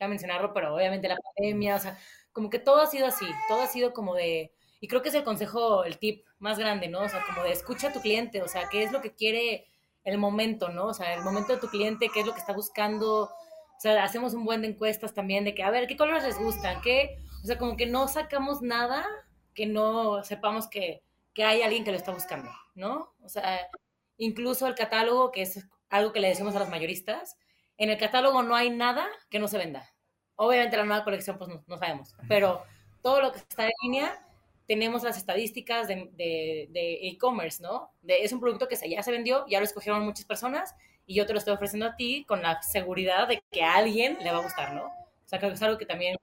[0.00, 1.98] ya mencionarlo, pero obviamente la pandemia, o sea,
[2.32, 5.14] como que todo ha sido así, todo ha sido como de, y creo que es
[5.14, 7.00] el consejo, el tip más grande, ¿no?
[7.00, 9.66] O sea, como de escucha a tu cliente, o sea, qué es lo que quiere
[10.06, 10.86] el momento, ¿no?
[10.86, 14.02] O sea, el momento de tu cliente, qué es lo que está buscando, o sea,
[14.02, 16.80] hacemos un buen de encuestas también de que, a ver, ¿qué colores les gustan?
[16.80, 17.18] ¿Qué?
[17.42, 19.04] O sea, como que no sacamos nada
[19.52, 21.02] que no sepamos que,
[21.34, 23.14] que hay alguien que lo está buscando, ¿no?
[23.20, 23.68] O sea,
[24.16, 27.36] incluso el catálogo, que es algo que le decimos a los mayoristas,
[27.76, 29.92] en el catálogo no hay nada que no se venda.
[30.36, 32.62] Obviamente la nueva colección, pues no, no sabemos, pero
[33.02, 34.25] todo lo que está en línea,
[34.66, 36.68] tenemos las estadísticas de
[37.02, 37.90] e-commerce, ¿no?
[38.06, 40.74] Es un producto que ya se vendió, ya lo escogieron muchas personas
[41.06, 44.18] y yo te lo estoy ofreciendo a ti con la seguridad de que a alguien
[44.22, 44.86] le va a gustar, ¿no?
[44.86, 46.16] O sea, creo que es algo que también,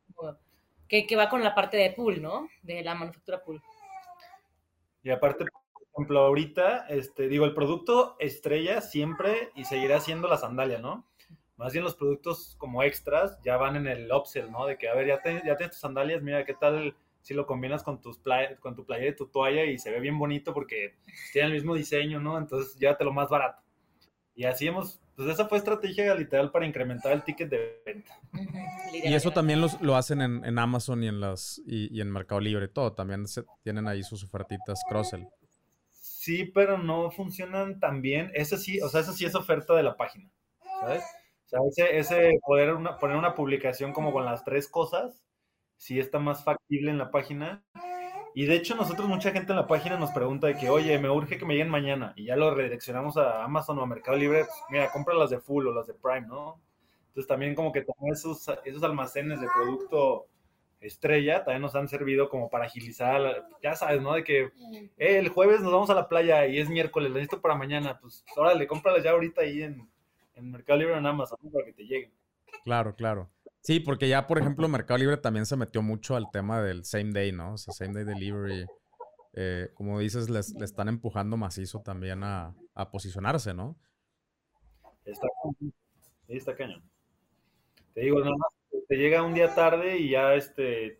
[0.87, 2.49] que, que va con la parte de pool, ¿no?
[2.61, 3.61] De la manufactura pool.
[5.03, 10.37] Y aparte, por ejemplo, ahorita, este, digo, el producto estrella siempre y seguirá siendo la
[10.37, 11.05] sandalia, ¿no?
[11.55, 14.65] Más bien los productos como extras ya van en el upsell, ¿no?
[14.65, 17.47] De que, a ver, ya, te- ya tienes tus sandalias, mira, ¿qué tal si lo
[17.47, 20.53] combinas con, tus play- con tu playera y tu toalla y se ve bien bonito
[20.53, 20.95] porque
[21.31, 22.37] tiene el mismo diseño, ¿no?
[22.37, 23.63] Entonces llévatelo más barato.
[24.35, 28.19] Y así hemos, pues esa fue estrategia literal para incrementar el ticket de venta.
[28.93, 32.11] Y eso también los- lo hacen en, en Amazon y en las y, y en
[32.11, 32.93] Mercado Libre, todo.
[32.93, 35.27] También se- tienen ahí sus ofertitas cross-sell.
[35.91, 38.31] Sí, pero no funcionan tan bien.
[38.33, 40.29] Ese sí, o sea, eso sí es oferta de la página,
[40.79, 41.03] ¿sabes?
[41.45, 45.21] O sea, ese, ese poder una- poner una publicación como con las tres cosas,
[45.77, 47.63] sí está más factible en la página.
[48.35, 51.09] Y de hecho, nosotros, mucha gente en la página nos pregunta de que, oye, me
[51.09, 52.13] urge que me lleguen mañana.
[52.15, 55.39] Y ya lo redireccionamos a Amazon o a Mercado Libre, pues, mira, compra las de
[55.39, 56.59] Full o las de Prime, ¿no?
[57.09, 60.27] Entonces también como que tener esos, esos almacenes de producto
[60.81, 64.13] estrella también nos han servido como para agilizar, ya sabes, ¿no?
[64.13, 64.41] De que
[64.97, 67.99] "Eh, el jueves nos vamos a la playa y es miércoles, lo necesito para mañana,
[68.01, 69.89] pues órale, cómpralas ya ahorita ahí en,
[70.35, 72.11] en Mercado Libre o en Amazon para que te lleguen.
[72.63, 73.29] Claro, claro.
[73.63, 77.11] Sí, porque ya, por ejemplo, Mercado Libre también se metió mucho al tema del same
[77.13, 77.53] day, ¿no?
[77.53, 78.65] O sea, same day delivery.
[79.35, 83.77] Eh, como dices, le están empujando macizo también a, a posicionarse, ¿no?
[85.05, 85.27] Está,
[86.27, 86.83] está cañón.
[87.93, 88.49] Te digo, nada más,
[88.87, 90.99] te llega un día tarde y ya este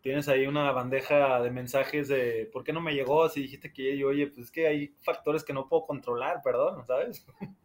[0.00, 3.28] tienes ahí una bandeja de mensajes de ¿por qué no me llegó?
[3.28, 6.86] Si dijiste que y oye, pues es que hay factores que no puedo controlar, perdón,
[6.86, 7.26] ¿sabes?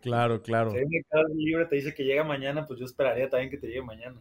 [0.00, 0.70] Claro, claro.
[0.70, 3.66] Si hay Mercado Libre te dice que llega mañana, pues yo esperaría también que te
[3.68, 4.20] llegue mañana.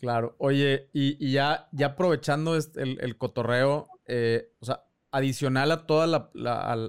[0.00, 0.34] Claro.
[0.38, 5.86] Oye, y, y ya, ya aprovechando este- el, el cotorreo, eh, o sea, adicional a
[5.86, 6.30] toda la,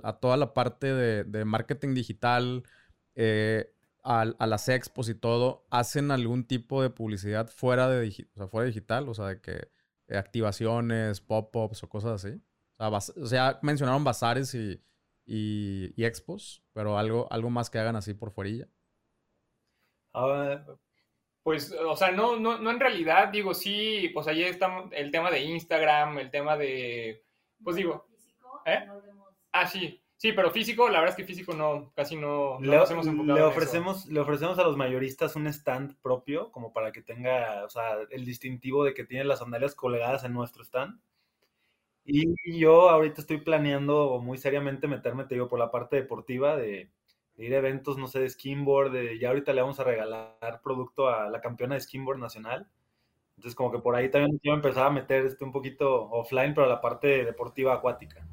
[0.04, 2.64] a, toda la parte de, de marketing digital,
[3.16, 3.72] eh,
[4.04, 8.48] a, las expos y todo, ¿hacen algún tipo de publicidad fuera de, digi- o sea,
[8.48, 9.08] fuera digital?
[9.10, 9.70] O sea, de que
[10.08, 12.36] eh, activaciones, pop-ups o cosas así.
[12.78, 14.82] O sea, bas- o sea, mencionaron bazares y,
[15.26, 18.68] y, y expos, pero algo, algo más que hagan así por fuerilla.
[20.14, 20.64] Ah,
[21.44, 25.30] Pues, o sea, no, no, no en realidad, digo, sí, pues ahí está el tema
[25.30, 27.24] de Instagram, el tema de,
[27.64, 28.08] pues digo,
[28.66, 28.88] ¿Eh?
[29.52, 32.78] ah, sí, sí, pero físico, la verdad es que físico no, casi no, no le,
[32.78, 33.58] nos hemos enfocado le en eso.
[33.58, 37.98] ofrecemos, le ofrecemos a los mayoristas un stand propio, como para que tenga, o sea,
[38.10, 41.00] el distintivo de que tiene las sandalias colgadas en nuestro stand.
[42.06, 46.92] Y yo ahorita estoy planeando muy seriamente meterme, te digo, por la parte deportiva de,
[47.36, 50.62] de ir a eventos, no sé, de skimboard, de ya ahorita le vamos a regalar
[50.64, 52.70] producto a la campeona de skimboard nacional.
[53.38, 56.68] Entonces como que por ahí también quiero empezar a meter este un poquito offline, pero
[56.68, 58.26] la parte deportiva acuática.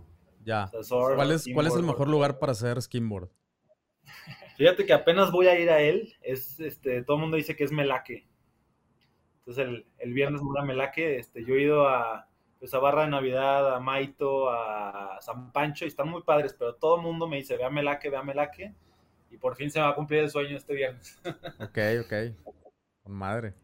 [0.44, 0.64] Ya.
[0.64, 3.30] O sea, surf, ¿Cuál es, ¿Cuál es el mejor lugar para hacer skimboard?
[4.56, 6.14] Fíjate que apenas voy a ir a él.
[6.20, 8.28] Es, este, todo el mundo dice que es Melaque.
[9.38, 11.18] Entonces el, el viernes voy a Melaque.
[11.18, 12.28] Este, yo he ido a,
[12.62, 16.76] pues, a Barra de Navidad, a Maito, a San Pancho y están muy padres, pero
[16.76, 18.72] todo el mundo me dice, ve a Melaque, ve a Melaque.
[19.32, 21.18] Y por fin se va a cumplir el sueño este viernes.
[21.58, 22.12] Ok, ok.
[23.02, 23.54] Con madre.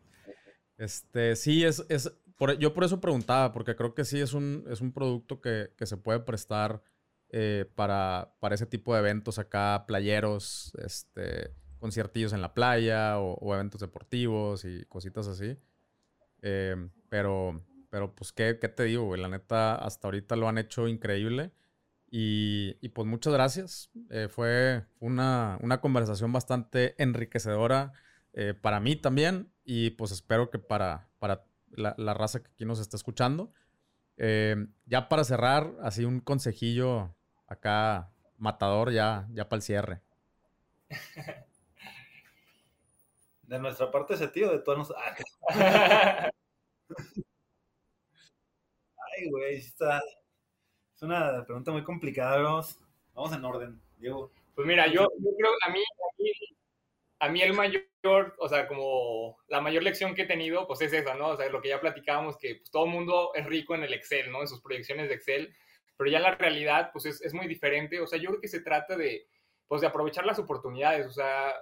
[0.77, 2.13] Este, sí, es, es
[2.59, 5.87] yo por eso preguntaba, porque creo que sí es un, es un producto que, que
[5.87, 6.83] se puede prestar
[7.31, 13.55] eh, para, para ese tipo de eventos acá, playeros, este, conciertillos en la playa o,
[13.55, 15.57] eventos deportivos y cositas así.
[16.43, 16.75] Eh,
[17.09, 19.21] pero, pero pues, ¿qué, te digo, güey?
[19.21, 21.53] La neta, hasta ahorita lo han hecho increíble.
[22.11, 23.91] Y, pues muchas gracias.
[24.11, 27.93] Eh, fue una, conversación bastante enriquecedora
[28.63, 29.53] para mí también.
[29.65, 33.53] Y pues espero que para, para la, la raza que aquí nos está escuchando.
[34.17, 37.15] ya para cerrar, así un consejillo
[37.49, 40.01] acá matador ya, ya para el cierre.
[43.43, 46.31] De nuestra parte ese tío, de todos ah,
[49.19, 50.01] Ay, güey, está.
[50.95, 52.79] Es una pregunta muy complicada, vamos,
[53.15, 54.31] vamos en orden, Diego.
[54.55, 55.07] Pues mira, yo,
[55.37, 55.81] creo a mí,
[57.21, 60.93] a mí, el mayor, o sea, como la mayor lección que he tenido, pues es
[60.93, 61.29] esa, ¿no?
[61.29, 63.95] O sea, lo que ya platicábamos, que pues, todo el mundo es rico en el
[63.95, 64.41] Excel, ¿no?
[64.41, 65.55] En sus proyecciones de Excel
[65.99, 68.01] pero ya la realidad pues es, es, muy diferente.
[68.01, 69.27] O sea, yo creo que se trata de,
[69.67, 71.07] pues, de aprovechar las oportunidades.
[71.07, 71.53] O sea,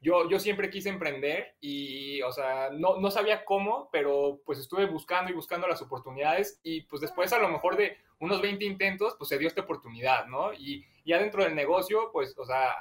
[0.00, 4.86] yo, yo siempre quise emprender y, o sea, no, no sabía cómo, pero pues estuve
[4.86, 9.14] buscando y buscando las oportunidades y pues después a lo mejor de unos 20 intentos,
[9.18, 10.52] pues se dio esta oportunidad, ¿no?
[10.52, 12.76] Y ya dentro del negocio, pues, o sea,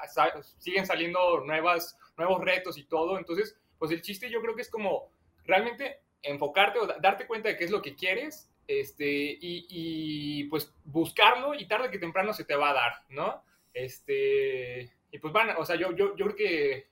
[0.57, 3.18] siguen saliendo nuevas, nuevos retos y todo.
[3.18, 5.09] Entonces, pues el chiste yo creo que es como
[5.45, 11.53] realmente enfocarte o darte cuenta de qué es lo que quieres este, y, pues buscarlo
[11.53, 13.43] y tarde que temprano se te va a dar, ¿no?
[13.74, 16.88] Este, y pues van, o sea, yo, yo, yo creo que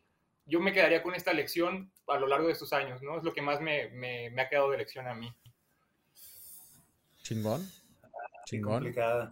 [0.45, 3.17] yo me quedaría con esta lección a lo largo de estos años, ¿no?
[3.17, 5.33] Es lo que más me, me, ha quedado de lección a mí.
[7.21, 7.65] Chingón.
[8.45, 8.73] Chingón.
[8.73, 9.31] Complicada.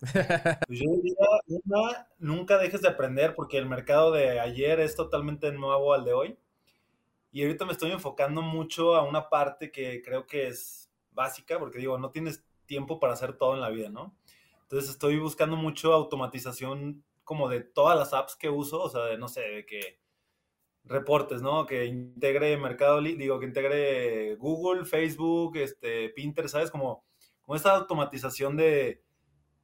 [0.68, 5.92] Pues yo diría, nunca dejes de aprender porque el mercado de ayer es totalmente nuevo
[5.92, 6.38] al de hoy.
[7.32, 11.78] Y ahorita me estoy enfocando mucho a una parte que creo que es básica, porque
[11.78, 14.16] digo, no tienes tiempo para hacer todo en la vida, ¿no?
[14.62, 19.18] Entonces estoy buscando mucho automatización como de todas las apps que uso, o sea, de,
[19.18, 19.98] no sé, de que
[20.84, 21.66] reportes, ¿no?
[21.66, 26.70] Que integre Mercado, digo, que integre Google, Facebook, este, Pinterest, ¿sabes?
[26.70, 27.04] Como,
[27.42, 29.02] como esa automatización de,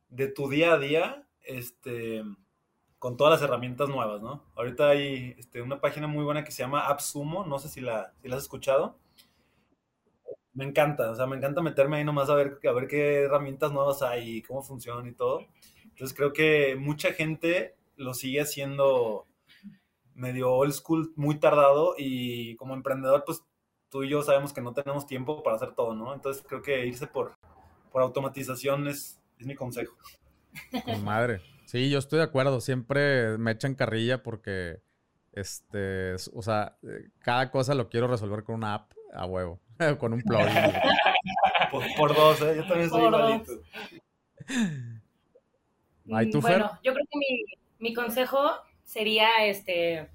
[0.09, 2.23] de tu día a día, este,
[2.99, 4.45] con todas las herramientas nuevas, ¿no?
[4.55, 8.13] Ahorita hay este, una página muy buena que se llama AppSumo, no sé si la,
[8.23, 8.99] si has escuchado
[10.55, 13.73] me encanta, o sea, me encanta meterme ahí nomás a ver, a ver qué herramientas
[13.73, 15.47] nuevas hay cómo funcionan y todo.
[15.83, 19.27] Entonces creo que mucha gente lo sigue haciendo
[20.15, 23.43] medio old school, muy tardado y como emprendedor, pues
[23.91, 26.15] tú y yo sabemos que no tenemos tiempo para hacer todo, ¿no?
[26.15, 27.37] Entonces creo que irse por,
[27.93, 29.97] por automatización es, es mi consejo.
[30.85, 31.41] Con madre.
[31.67, 32.61] Sí, yo estoy de acuerdo.
[32.61, 34.81] Siempre me echan carrilla porque,
[35.33, 36.77] este, o sea,
[37.21, 39.61] cada cosa lo quiero resolver con una app a huevo.
[39.99, 40.47] Con un plugin.
[41.99, 42.55] por, dos, ¿eh?
[42.57, 43.53] Yo también soy igualito.
[44.49, 47.45] Mm, bueno, yo creo que mi,
[47.79, 48.39] mi, consejo
[48.85, 50.09] sería este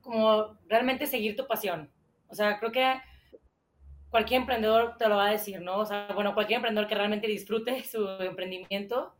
[0.00, 1.90] como realmente seguir tu pasión.
[2.28, 3.00] O sea, creo que
[4.10, 5.78] cualquier emprendedor te lo va a decir, ¿no?
[5.78, 9.14] O sea, bueno, cualquier emprendedor que realmente disfrute su emprendimiento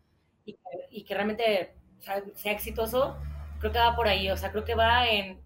[0.45, 3.19] y, que realmente sea exitoso,
[3.61, 4.31] creo que va por ahí.
[4.31, 5.41] O sea, creo que va en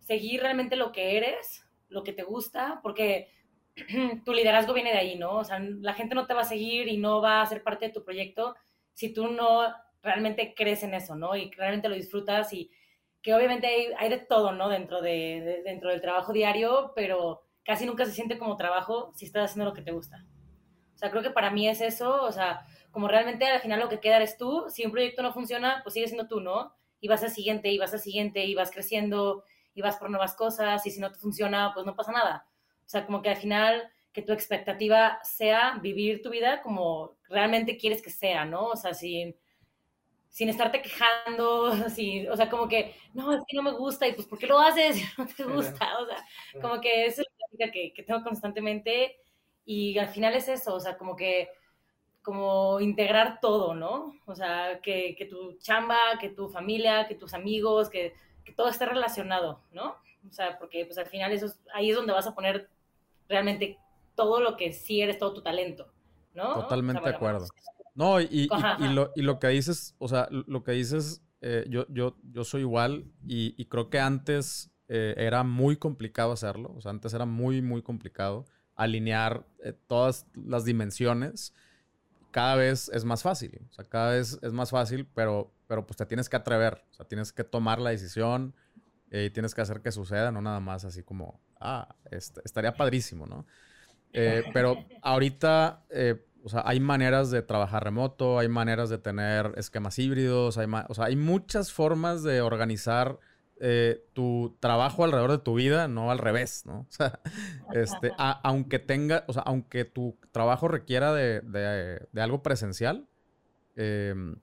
[0.00, 3.28] seguir realmente lo que eres lo que te gusta, porque
[4.24, 5.36] tu liderazgo viene de ahí, ¿no?
[5.36, 7.86] O sea, la gente no te va a seguir y no va a ser parte
[7.86, 8.56] de tu proyecto
[8.92, 9.74] si tú no
[10.06, 11.36] realmente crees en eso, ¿no?
[11.36, 12.70] Y realmente lo disfrutas y
[13.20, 14.68] que obviamente hay, de todo, ¿no?
[14.68, 19.50] Dentro, de, dentro del trabajo diario, pero casi nunca se siente como trabajo si estás
[19.50, 20.24] haciendo lo que te gusta.
[20.94, 23.88] O sea, creo que para mí es eso, o sea, como realmente al final lo
[23.88, 26.74] que queda eres tú, si un proyecto no funciona, pues sigue siendo tú, ¿no?
[27.00, 29.44] Y vas al siguiente, y vas al siguiente, y vas creciendo,
[29.74, 32.46] y vas por nuevas cosas y si no te funciona, pues no pasa nada.
[32.86, 37.76] O sea, como que al final que tu expectativa sea vivir tu vida como realmente
[37.76, 38.68] quieres que sea, ¿no?
[38.68, 39.36] O sea, sin,
[40.36, 44.12] sin estarte quejando, así, o sea, como que, no, es que no me gusta y
[44.12, 45.98] pues, ¿por qué lo haces si no te gusta?
[45.98, 46.24] O sea,
[46.60, 49.16] como que es la práctica que, que tengo constantemente
[49.64, 51.48] y al final es eso, o sea, como que
[52.22, 54.12] como integrar todo, ¿no?
[54.26, 58.14] O sea, que, que tu chamba, que tu familia, que tus amigos, que
[58.46, 59.96] que todo esté relacionado, ¿no?
[60.26, 62.70] O sea, porque pues al final eso ahí es donde vas a poner
[63.28, 63.76] realmente
[64.14, 65.92] todo lo que sí eres, todo tu talento,
[66.32, 66.54] ¿no?
[66.54, 67.46] Totalmente de acuerdo.
[67.96, 68.48] No, y,
[69.16, 73.64] lo, que dices, o sea, lo que dices, eh, yo, yo, yo soy igual y,
[73.64, 78.44] creo que antes eh, era muy complicado hacerlo, o sea, antes era muy, muy complicado
[78.74, 81.54] alinear eh, todas las dimensiones.
[82.30, 85.96] Cada vez es más fácil, o sea, cada vez es más fácil, pero pero pues
[85.96, 88.54] te tienes que atrever, o sea, tienes que tomar la decisión
[89.10, 93.46] y tienes que hacer que suceda, no nada más así como, ah, estaría padrísimo, ¿no?
[94.52, 95.84] Pero ahorita,
[96.46, 100.94] o sea, hay maneras de trabajar remoto, hay maneras de tener esquemas híbridos, hay, o
[100.94, 103.18] sea, hay muchas formas de organizar
[103.58, 106.86] eh, tu trabajo alrededor de tu vida, no al revés, ¿no?
[106.88, 107.18] O sea,
[107.72, 113.08] este, aunque tenga, o sea, aunque tu trabajo requiera de, de, algo presencial,
[113.74, 114.36] em,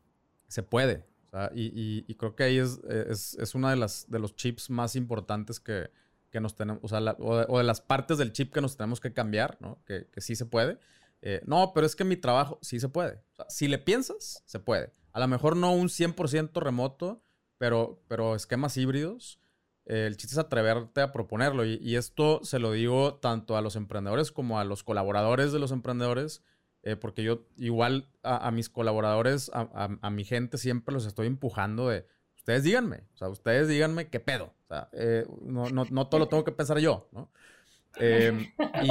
[0.49, 1.05] se puede.
[1.27, 4.35] O sea, y, y, creo que ahí es, es, es uno de, las, de los
[4.35, 5.89] chips más importantes que,
[6.31, 9.13] que nos tenemos, o, sea, o, de, las partes del chip que nos tenemos que
[9.13, 9.79] cambiar, ¿no?
[9.85, 10.79] Que, que sí se puede.
[11.25, 13.23] Eh, no, pero es que mi trabajo sí se puede.
[13.47, 14.91] Si le piensas, se puede.
[15.13, 17.23] A lo mejor no un 100% remoto,
[17.57, 19.39] pero, pero esquemas híbridos.
[19.85, 21.63] Eh, el chiste es atreverte a proponerlo.
[21.63, 25.71] Y, esto se lo digo tanto a los emprendedores como a los colaboradores de los
[25.71, 26.43] emprendedores.
[26.81, 32.05] Eh, porque yo igual a, mis colaboradores, a, mi gente, siempre los estoy empujando de,
[32.35, 34.53] ustedes díganme, o sea, ustedes díganme qué pedo.
[35.43, 37.31] No, no, no, todo lo tengo que pensar yo, ¿no?
[37.97, 38.87] Em, y,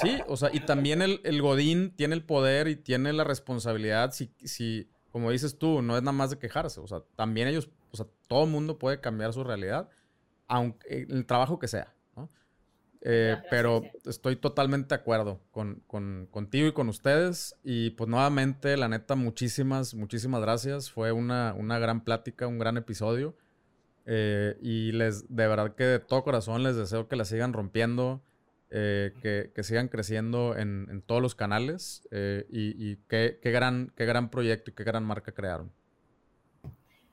[0.00, 4.12] sí, o sea, y también el, el, Godín tiene el poder y tiene la responsabilidad
[4.12, 7.70] si, si, como dices tú, no es nada más de quejarse, o sea, también ellos,
[7.92, 9.88] o sea, todo el mundo puede cambiar su realidad,
[10.48, 12.28] aunque el trabajo que sea, ¿no?
[13.02, 17.56] Eh, pero estoy totalmente de acuerdo con, con, contigo y con ustedes.
[17.62, 20.90] Y pues nuevamente, la neta, muchísimas, muchísimas gracias.
[20.90, 23.36] Fue una, una gran plática, un gran episodio.
[24.06, 28.22] Eh, y les, de verdad que de todo corazón les deseo que la sigan rompiendo.
[28.68, 33.52] Eh, que, que, sigan creciendo en, en todos los canales eh, y, y qué, qué,
[33.52, 35.72] gran, qué gran proyecto y qué gran marca crearon.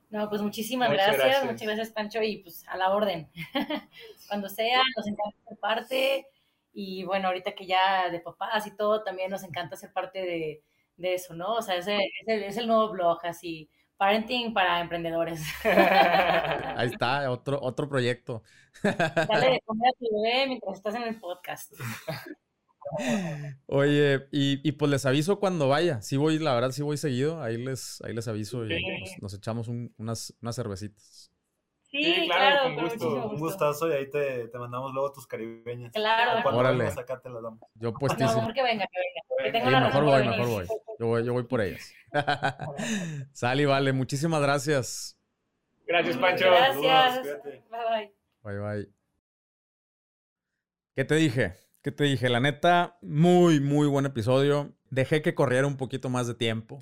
[0.10, 1.46] No, pues muchísimas gracias.
[1.46, 3.30] muchas gracias Pancho y pues a la orden.
[4.28, 6.28] Cuando sea, nos encanta ser parte
[6.74, 10.64] y bueno, ahorita que ya de papás y todo, también nos encanta ser parte de,
[10.98, 11.56] de eso, ¿no?
[11.56, 13.70] O sea, es el, es el nuevo blog, así,
[14.04, 15.42] Parenting para emprendedores.
[15.64, 18.44] Ahí está, otro, otro proyecto.
[18.84, 21.72] Dale de comer a tu bebé mientras estás en el podcast.
[23.66, 26.02] Oye, y, pues les aviso cuando vaya.
[26.02, 27.42] Sí voy, la verdad, sí voy seguido.
[27.42, 28.78] Ahí les, ahí les aviso y
[29.22, 31.32] nos, echamos unas, unas cervecitas.
[31.94, 33.28] Sí, claro, con gusto.
[33.28, 35.92] Un gustazo y ahí te, te, mandamos luego tus caribeñas.
[35.94, 36.42] Claro.
[36.42, 36.88] Cuando Órale.
[36.88, 37.60] acá te las damos.
[37.76, 38.32] Yo puestísimo.
[38.32, 39.70] No, mejor que venga, que venga.
[39.70, 40.68] sí, mejor voy, mejor voy.
[40.98, 41.94] Yo voy, yo voy por ellas.
[43.32, 43.94] Sally, vale.
[43.94, 45.20] Muchísimas gracias.
[45.86, 46.46] Gracias, Pancho.
[46.46, 47.44] Gracias.
[47.44, 48.14] Bye, bye.
[48.42, 48.90] Bye, bye.
[50.96, 51.54] ¿Qué te dije?
[51.84, 52.28] ¿Qué te dije?
[52.28, 54.74] La neta, muy, muy buen episodio.
[54.90, 56.80] Dejé que corriera un poquito más de tiempo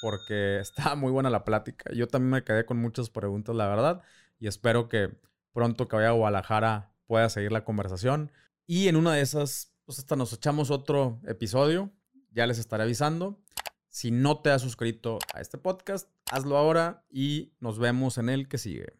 [0.00, 1.92] porque estaba muy buena la plática.
[1.92, 4.02] Yo también me quedé con muchas preguntas, la verdad
[4.38, 5.18] y espero que
[5.52, 8.32] pronto que vaya a Guadalajara pueda seguir la conversación.
[8.66, 11.92] Y en una de esas, pues hasta nos echamos otro episodio.
[12.30, 13.40] Ya les estaré avisando.
[13.88, 18.48] Si no te has suscrito a este podcast, hazlo ahora y nos vemos en el
[18.48, 18.98] que sigue.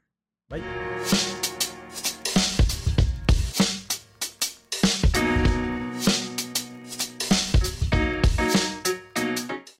[0.48, 1.33] Bye.